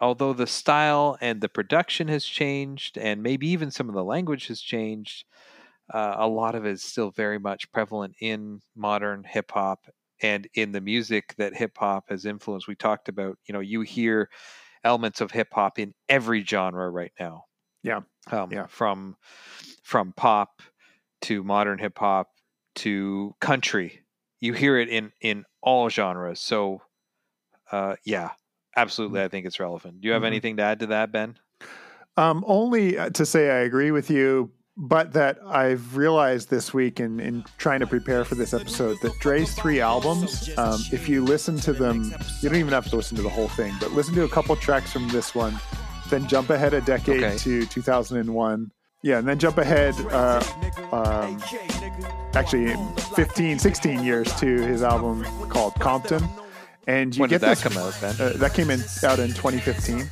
[0.00, 4.48] although the style and the production has changed, and maybe even some of the language
[4.48, 5.24] has changed,
[5.92, 9.86] uh, a lot of it is still very much prevalent in modern hip hop
[10.22, 12.68] and in the music that hip hop has influenced.
[12.68, 14.30] We talked about, you know, you hear
[14.84, 17.44] elements of hip hop in every genre right now.
[17.86, 18.00] Yeah.
[18.30, 18.66] Um, Yeah.
[18.66, 19.16] From
[19.82, 20.60] from pop
[21.22, 22.28] to modern hip hop
[22.76, 24.00] to country,
[24.40, 26.40] you hear it in in all genres.
[26.40, 26.82] So,
[27.70, 28.30] uh, yeah,
[28.76, 30.00] absolutely, I think it's relevant.
[30.00, 30.26] Do you have Mhm.
[30.26, 31.38] anything to add to that, Ben?
[32.16, 36.98] Um, only uh, to say I agree with you, but that I've realized this week
[36.98, 41.22] in, in trying to prepare for this episode that Dre's three albums, um, if you
[41.24, 42.04] listen to them,
[42.42, 44.56] you don't even have to listen to the whole thing, but listen to a couple
[44.56, 45.58] tracks from this one,
[46.10, 47.36] then jump ahead a decade Okay.
[47.38, 48.70] to 2001.
[49.02, 50.42] Yeah, and then jump ahead, uh,
[50.92, 51.40] um,
[52.34, 52.74] actually
[53.14, 56.26] 15, 16 years to his album called Compton.
[56.88, 58.14] And you When get did that this, come out, Ben?
[58.20, 60.08] uh, that came in out in 2015.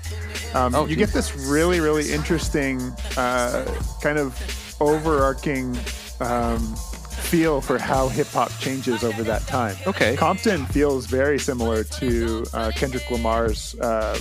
[0.54, 2.80] Um, Oh, you get this really, really interesting
[3.16, 3.64] uh,
[4.02, 4.36] kind of
[4.80, 5.76] overarching
[6.20, 6.74] um,
[7.14, 9.76] feel for how hip hop changes over that time.
[9.86, 10.16] Okay.
[10.16, 14.18] Compton feels very similar to uh, Kendrick Lamar's uh,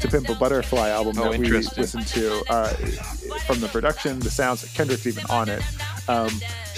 [0.00, 2.42] "To Pimp a Butterfly" album Oh, that we listened to.
[2.48, 2.68] Uh,
[3.46, 5.62] from the production, the sounds, Kendrick's even on it.
[6.08, 6.30] Um,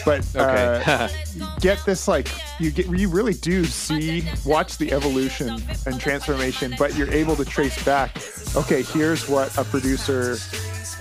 [0.04, 1.08] but uh, Okay.
[1.60, 6.96] get this like you get you really do see watch the evolution and transformation but
[6.96, 8.16] you're able to trace back
[8.56, 10.36] okay here's what a producer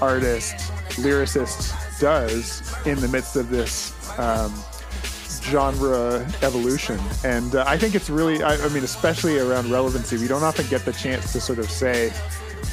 [0.01, 0.55] artist
[0.97, 4.53] lyricist does in the midst of this um,
[5.43, 6.99] genre evolution.
[7.23, 10.67] And uh, i think it's really I, I mean especially around relevancy we don't often
[10.67, 12.13] get the chance to sort of say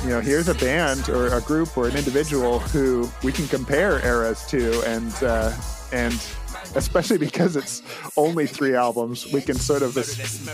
[0.02, 4.04] you know here's a band or a group or an individual who we can compare
[4.04, 5.52] eras to and uh,
[5.92, 6.14] and
[6.74, 7.82] especially because it's
[8.16, 9.94] only three albums we can sort of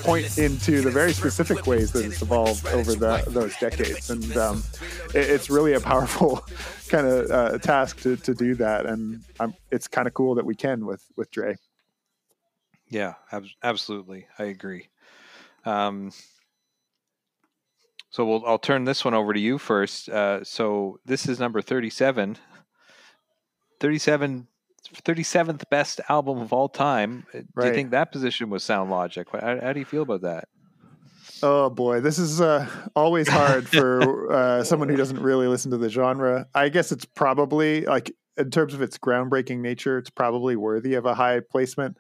[0.04, 4.62] point into the very specific ways that it's evolved over the, those decades and um,
[5.14, 6.44] it, it's really a powerful
[6.88, 10.44] kind of uh, task to, to do that and um, it's kind of cool that
[10.44, 11.56] we can with with Dre
[12.88, 14.26] Yeah, ab- absolutely.
[14.38, 14.88] I agree.
[15.64, 16.12] Um,
[18.10, 20.08] so we'll, I'll turn this one over to you first.
[20.10, 22.36] Uh, so this is number 37.
[23.80, 24.46] 37
[24.92, 27.26] 37th best album of all time.
[27.34, 29.28] Uh, Do you think that position was sound logic?
[29.32, 30.48] How, how do you feel about that?
[31.42, 35.78] Oh boy, this is uh, always hard for uh, someone who doesn't really listen to
[35.78, 36.46] the genre.
[36.54, 41.04] I guess it's probably like in terms of its groundbreaking nature, it's probably worthy of
[41.04, 41.96] a high placement.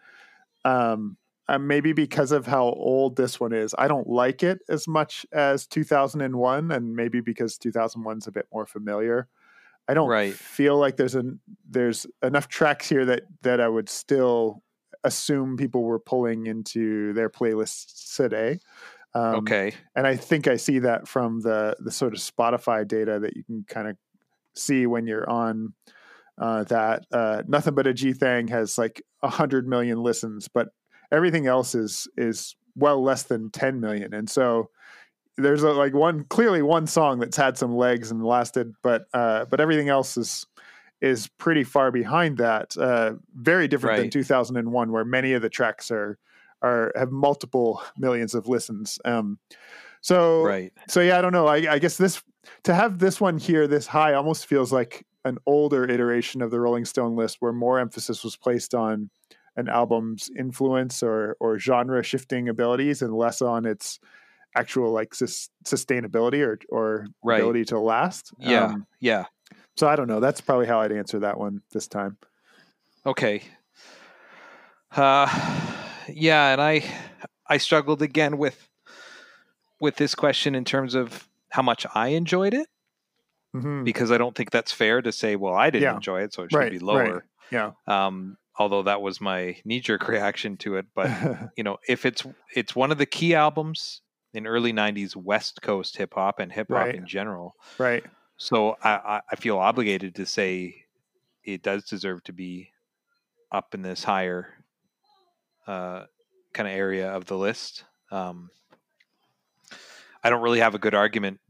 [0.64, 1.16] Um,
[1.48, 5.26] uh, maybe because of how old this one is, I don't like it as much
[5.32, 9.28] as 2001, and maybe because 2001 is a bit more familiar.
[9.88, 10.32] I don't Right.
[10.34, 14.62] feel like there's an there's enough tracks here that that I would still
[15.04, 18.58] assume people were pulling into their playlists today.
[19.14, 19.74] Um, okay.
[19.94, 23.44] and I think I see that from the the sort of Spotify data that you
[23.44, 23.96] can kind of
[24.54, 25.74] see when you're on
[26.38, 27.04] uh, that.
[27.12, 30.68] Uh, Nothing but a G thing has like a hundred million listens, but
[31.10, 34.14] everything else is is well less than 10 million.
[34.14, 34.70] And so
[35.36, 39.44] there's a, like one clearly one song that's had some legs and lasted, but uh,
[39.46, 40.46] but everything else is
[41.00, 42.76] is pretty far behind that.
[42.76, 46.18] Uh, very different than 2001, where many of the tracks are
[46.62, 48.98] are have multiple millions of listens.
[49.04, 49.38] Um,
[50.00, 50.72] so Right.
[50.88, 51.46] so yeah, I don't know.
[51.46, 52.22] I, I guess this
[52.64, 56.60] to have this one here this high almost feels like an older iteration of the
[56.60, 59.10] Rolling Stone list, where more emphasis was placed on
[59.56, 63.98] an album's influence or or genre shifting abilities and less on its
[64.54, 67.40] actual like sus- sustainability or or Right.
[67.40, 68.32] ability to last.
[68.38, 68.64] Yeah.
[68.66, 69.24] Um, yeah.
[69.76, 70.20] so I don't know.
[70.20, 72.16] That's probably how I'd answer that one this time.
[73.06, 73.42] Okay.
[74.94, 75.26] Uh,
[76.08, 76.84] yeah, and I
[77.46, 78.68] I struggled again with
[79.80, 82.68] with this question in terms of how much I enjoyed it
[83.54, 83.84] Mhm.
[83.84, 85.94] because I don't think that's fair to say, well, I didn't Yeah.
[85.96, 86.82] enjoy it, so it should Right, be right.
[86.84, 87.24] lower.
[87.50, 87.72] Yeah.
[87.86, 91.06] Um, although that was my knee jerk reaction to it, but
[91.56, 92.24] you know, if it's
[92.54, 94.01] it's one of the key albums
[94.34, 96.94] in early '90s West Coast hip hop and hip hop Right.
[96.94, 98.04] in general, right.
[98.36, 100.84] so I, I, I feel obligated to say
[101.44, 102.70] it does deserve to be
[103.50, 104.64] up in this higher
[105.66, 106.04] uh,
[106.52, 107.84] kind of area of the list.
[108.10, 108.50] Um,
[110.24, 111.40] I don't really have a good argument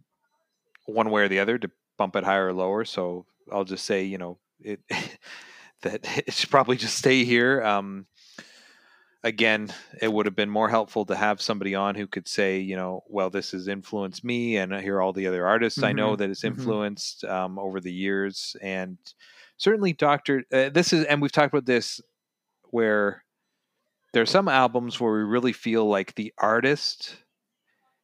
[0.86, 2.84] one way or the other to bump it higher or lower.
[2.84, 4.80] So I'll just say, you know, it
[5.82, 7.62] that it should probably just stay here.
[7.62, 8.06] Um,
[9.24, 12.76] again, it would have been more helpful to have somebody on who could say, you
[12.76, 16.16] know, well, this has influenced me, and here are all the other artists I know
[16.16, 16.76] Mhm, that it's mhm.
[16.84, 18.98] influenced um, over the years, and
[19.58, 20.44] certainly Doctor.
[20.52, 22.00] Uh, this is, and we've talked about this
[22.70, 23.24] where
[24.12, 27.16] there are some albums where we really feel like the artist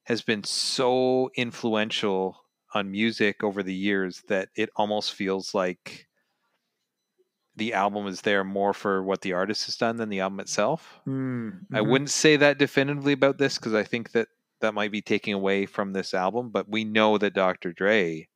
[0.04, 2.44] has been so influential
[2.74, 6.07] on music over the years that it almost feels like
[7.58, 11.00] the album is there more for what the artist has done than the album itself.
[11.06, 14.28] Mm, I wouldn't say that definitively about this because I think that
[14.60, 17.72] that might be taking away from this album, but we know that Dr.
[17.72, 18.28] Dre,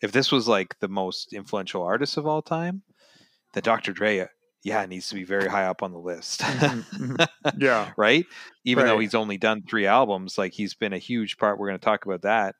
[0.00, 2.82] if this was like the most influential artist of all time,
[3.54, 3.92] that Dr.
[3.92, 4.26] Dre, uh,
[4.62, 6.40] yeah, needs to be very high up on the list.
[6.40, 6.84] Mhm,
[7.16, 7.28] mhm.
[7.58, 7.92] Yeah.
[7.96, 8.26] right?
[8.64, 11.58] Even though he's only done three albums, like he's been a huge part.
[11.58, 12.56] We're going to talk about that.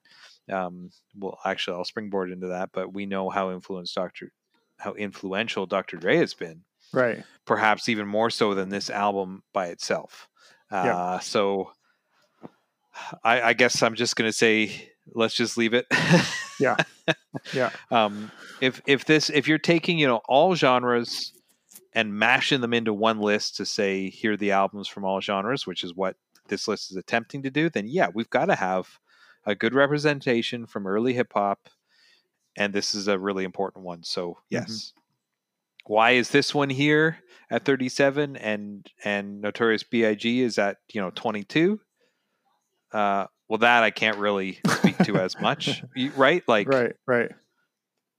[0.51, 4.33] Um, well, actually, I'll springboard into that, but we know how influenced Dr.
[4.81, 5.97] how influential Dr.
[5.99, 6.62] Dre has been,
[6.93, 7.22] Right.
[7.47, 10.28] perhaps even more so than this album by itself.
[10.70, 11.18] Uh, Yeah.
[11.20, 11.70] So,
[13.24, 15.87] I, I guess I'm just going to say, let's just leave it.
[16.59, 16.76] Yeah.
[17.55, 17.70] Yeah.
[17.91, 21.33] um, if if this if you're taking you know all genres
[21.95, 25.66] and mashing them into one list to say here are the albums from all genres,
[25.66, 26.16] which is what
[26.49, 28.89] this list is attempting to do, then yeah, we've got to have
[29.47, 31.68] a good representation from early hip hop,
[32.57, 34.03] and this is a really important one.
[34.03, 34.92] So yes,
[35.86, 37.18] why is this one here
[37.51, 40.40] at 37 and and Notorious B.I.G.
[40.42, 41.80] is at you know 22?
[42.92, 45.82] Uh, well, that I can't really speak to as much,
[46.16, 46.42] right?
[46.48, 46.92] Like, right.
[47.07, 47.30] Right.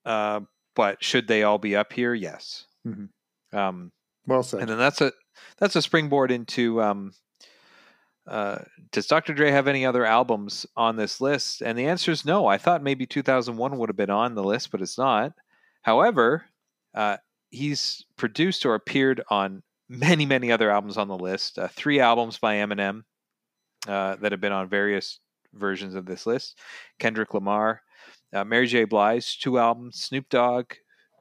[0.05, 0.41] uh,
[0.75, 2.13] but should they all be up here?
[2.13, 2.65] Yes.
[2.88, 3.09] Mhm.
[3.53, 3.91] Um,
[4.27, 4.61] Well said.
[4.61, 5.11] and then that's a
[5.57, 7.13] that's a springboard into um,
[8.32, 8.59] uh,
[8.93, 9.34] does Dr.
[9.34, 11.61] Dre have any other albums on this list?
[11.61, 12.47] And the answer is no.
[12.47, 15.34] I thought maybe 2001 would have been on the list, but it's not.
[15.82, 16.45] However,
[16.95, 17.17] uh,
[17.49, 21.59] he's produced or appeared on many many other albums on the list.
[21.59, 23.03] Uh, three albums by Eminem
[23.86, 25.19] uh, that have been on various
[25.53, 26.57] versions of this list.
[26.99, 27.82] Kendrick Lamar,
[28.32, 28.86] uh, Mary J.
[28.86, 29.99] Blige, two albums.
[29.99, 30.71] Snoop Dogg,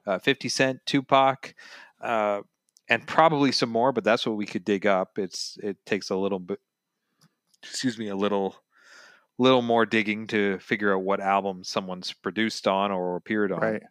[0.07, 1.53] uh, 50 Cent, Tupac,
[2.01, 3.91] and probably some more.
[3.91, 5.19] But that's what we could dig up.
[5.19, 6.59] It's it takes a little bit,
[7.63, 8.55] excuse me, a little
[9.37, 13.59] little more digging to figure out what album someone's produced on or appeared on.
[13.59, 13.83] right.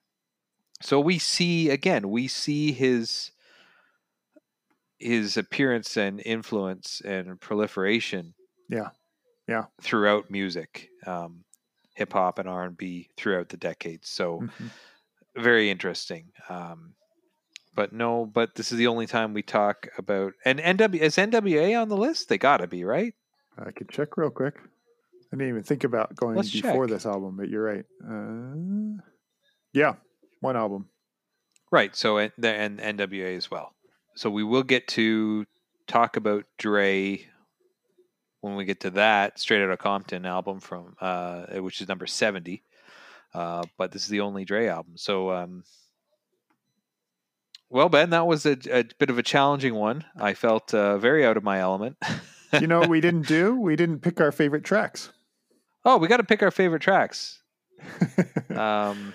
[0.82, 3.32] So we see again, we see his
[4.98, 8.34] his appearance and influence and proliferation.
[8.68, 8.90] Yeah.
[9.48, 9.64] Yeah.
[9.80, 11.44] Throughout music, um,
[11.94, 14.08] hip hop and R and B throughout the decades.
[14.08, 14.70] So Mhm.
[15.36, 16.32] very interesting.
[16.48, 16.94] Um,
[17.74, 21.74] but no, but this is the only time we talk about and NW is NWA
[21.80, 22.28] on the list.
[22.28, 23.14] They gotta be right.
[23.64, 24.56] I could check real quick.
[25.32, 26.94] I didn't even think about going Let's before check.
[26.94, 27.84] this album, but you're right.
[28.04, 29.00] Uh,
[29.72, 29.94] yeah,
[30.40, 30.88] one album.
[31.70, 31.94] Right.
[31.94, 33.72] So and, and NWA as well.
[34.16, 35.46] So we will get to
[35.86, 37.26] talk about Dre
[38.40, 42.64] when we get to that Straight Outta Compton album from uh, which is number seventy.
[43.32, 44.94] Uh, but this is the only Dre album.
[44.96, 45.62] So um,
[47.68, 50.04] well, Ben, that was a, a bit of a challenging one.
[50.16, 51.96] I felt uh, very out of my element.
[52.58, 53.54] You know what we didn't do?
[53.54, 55.10] We didn't pick our favorite tracks.
[55.84, 57.42] oh, we got to pick our favorite tracks.
[58.50, 59.14] Um,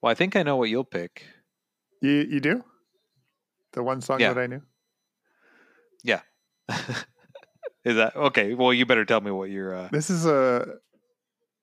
[0.00, 1.24] well, I think I know what you'll pick.
[2.00, 2.62] you you do
[3.72, 4.32] the one song Yeah.
[4.32, 4.62] that I knew.
[6.04, 6.20] Yeah.
[7.84, 8.54] Is that okay?
[8.54, 9.74] Well, you better tell me what you're.
[9.74, 10.76] Uh, This is a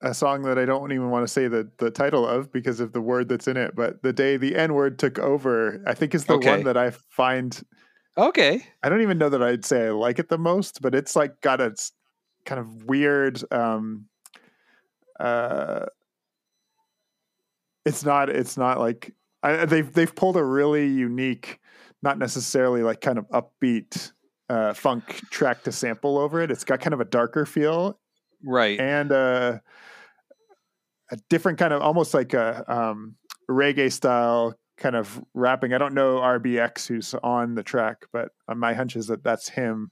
[0.02, 2.92] a song that I don't even want to say the the title of because of
[2.92, 3.76] the word that's in it.
[3.76, 6.50] But the day the N word took over, I think is the Okay.
[6.50, 7.60] one that I find.
[8.18, 8.66] Okay.
[8.84, 11.42] I don't even know that I'd say I like it the most, but it's like
[11.42, 11.76] got a
[12.46, 13.42] kind of weird.
[13.52, 14.08] um
[15.20, 15.86] uh
[17.86, 18.30] It's not.
[18.30, 19.14] It's not like
[19.44, 21.60] I, they've they've pulled a really unique,
[22.02, 24.12] not necessarily like kind of upbeat
[24.50, 26.52] uh funk track to sample over it.
[26.52, 28.00] It's got kind of a darker feel
[28.44, 28.80] Right.
[28.80, 29.60] and uh,
[31.12, 33.16] a different kind of almost like a um,
[33.50, 35.74] reggae style kind of rapping.
[35.74, 39.50] I don't know RBX who's on the track, but uh, my hunch is that that's
[39.50, 39.92] him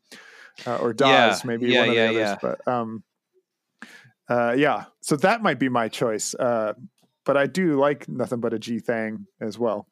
[0.65, 2.37] uh, or Daz, Yeah, maybe yeah, one of yeah, the others.
[2.41, 3.03] But um,
[4.29, 6.33] uh, yeah, so that might be my choice.
[6.35, 6.73] Uh,
[7.25, 9.87] but I do like nothing but a G thing as well.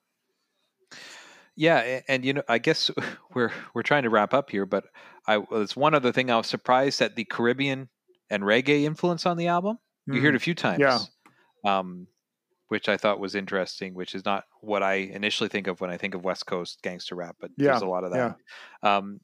[1.56, 2.89] Yeah, and you know, I guess
[3.34, 4.86] we're we're trying to wrap up here, but
[5.28, 7.89] I was one other thing I was surprised at the Caribbean
[8.30, 9.78] and reggae influence on the album.
[10.08, 11.00] You hear it a few times, Yeah.
[11.64, 12.08] um,
[12.74, 13.93] which I thought was interesting.
[13.93, 17.13] Which is not what I initially think of when I think of West Coast gangster
[17.13, 18.17] rap, but Yeah, there's a lot of that.
[18.82, 19.21] Um,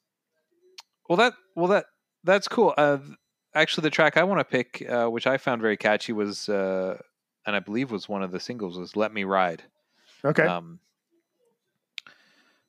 [1.10, 1.86] well, that well that
[2.24, 2.76] that's cool.
[2.78, 3.00] Uh,
[3.56, 7.02] actually, the track I want to pick, uh, which I found very catchy, was uh,
[7.48, 9.64] and I believe was one of the singles, was "Let Me Ride."
[10.24, 10.44] Okay.
[10.44, 10.80] Um,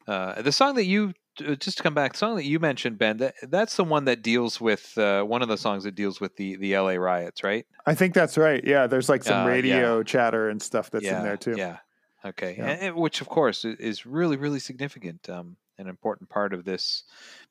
[0.09, 3.17] uh, the song that you just to come back, the song that you mentioned, Ben,
[3.19, 6.37] that that's the one that deals with uh, one of the songs that deals with
[6.37, 6.99] the the L.A.
[6.99, 7.67] riots, right?
[7.87, 8.63] I think that's right.
[8.65, 9.53] Yeah, there's like some Uh, yeah.
[9.53, 11.55] radio chatter and stuff that's yeah, in there too.
[11.57, 11.79] Yeah.
[12.25, 12.57] Okay.
[12.59, 12.67] Yeah.
[12.69, 17.05] And, which, of course, is really really significant, um, an important part of this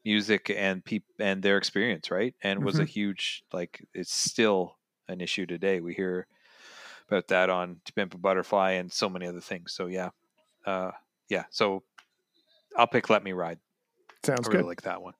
[0.05, 2.35] music and peop and their experience, right?
[2.43, 2.89] And was a Mm-hmm.
[2.89, 4.77] huge like it's still
[5.07, 5.79] an issue today.
[5.79, 6.27] We hear
[7.07, 9.73] about that on To Pimp a Butterfly and so many other things.
[9.73, 10.09] So yeah,
[10.67, 10.91] uh,
[11.29, 11.45] yeah.
[11.49, 11.81] So
[12.77, 13.57] I'll pick Let Me Ride.
[14.23, 14.67] Sounds I really good.
[14.67, 15.13] like that one.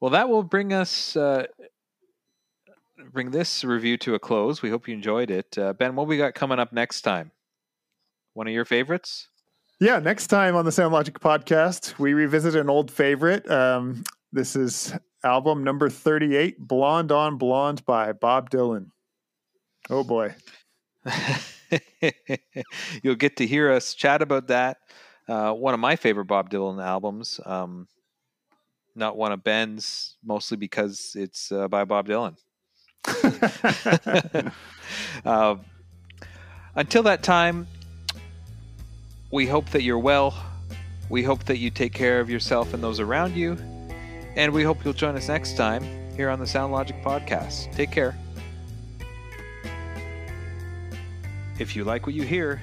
[0.00, 1.46] Well, that will bring us uh,
[3.12, 4.62] bring this review to a close.
[4.62, 5.96] We hope you enjoyed it, uh, Ben.
[5.96, 7.30] What we got coming up next time?
[8.34, 9.28] One of your favorites?
[9.80, 13.50] Yeah, next time on the Sound Logic podcast, we revisit an old favorite.
[13.50, 18.86] Um, this is album number 38, Blonde on Blonde by Bob Dylan.
[19.88, 20.34] Oh boy.
[23.02, 24.78] You'll get to hear us chat about that.
[25.28, 27.40] Uh, one of my favorite Bob Dylan albums.
[27.44, 27.86] Um,
[28.94, 32.36] not one of Ben's, mostly because it's uh, by Bob Dylan.
[35.24, 35.56] uh,
[36.74, 37.66] until that time,
[39.30, 40.34] we hope that you're well.
[41.08, 43.56] We hope that you take care of yourself and those around you.
[44.36, 45.84] And we hope you'll join us next time
[46.16, 47.72] here on the Sound Logic Podcast.
[47.74, 48.16] Take care.
[51.58, 52.62] If you like what you hear,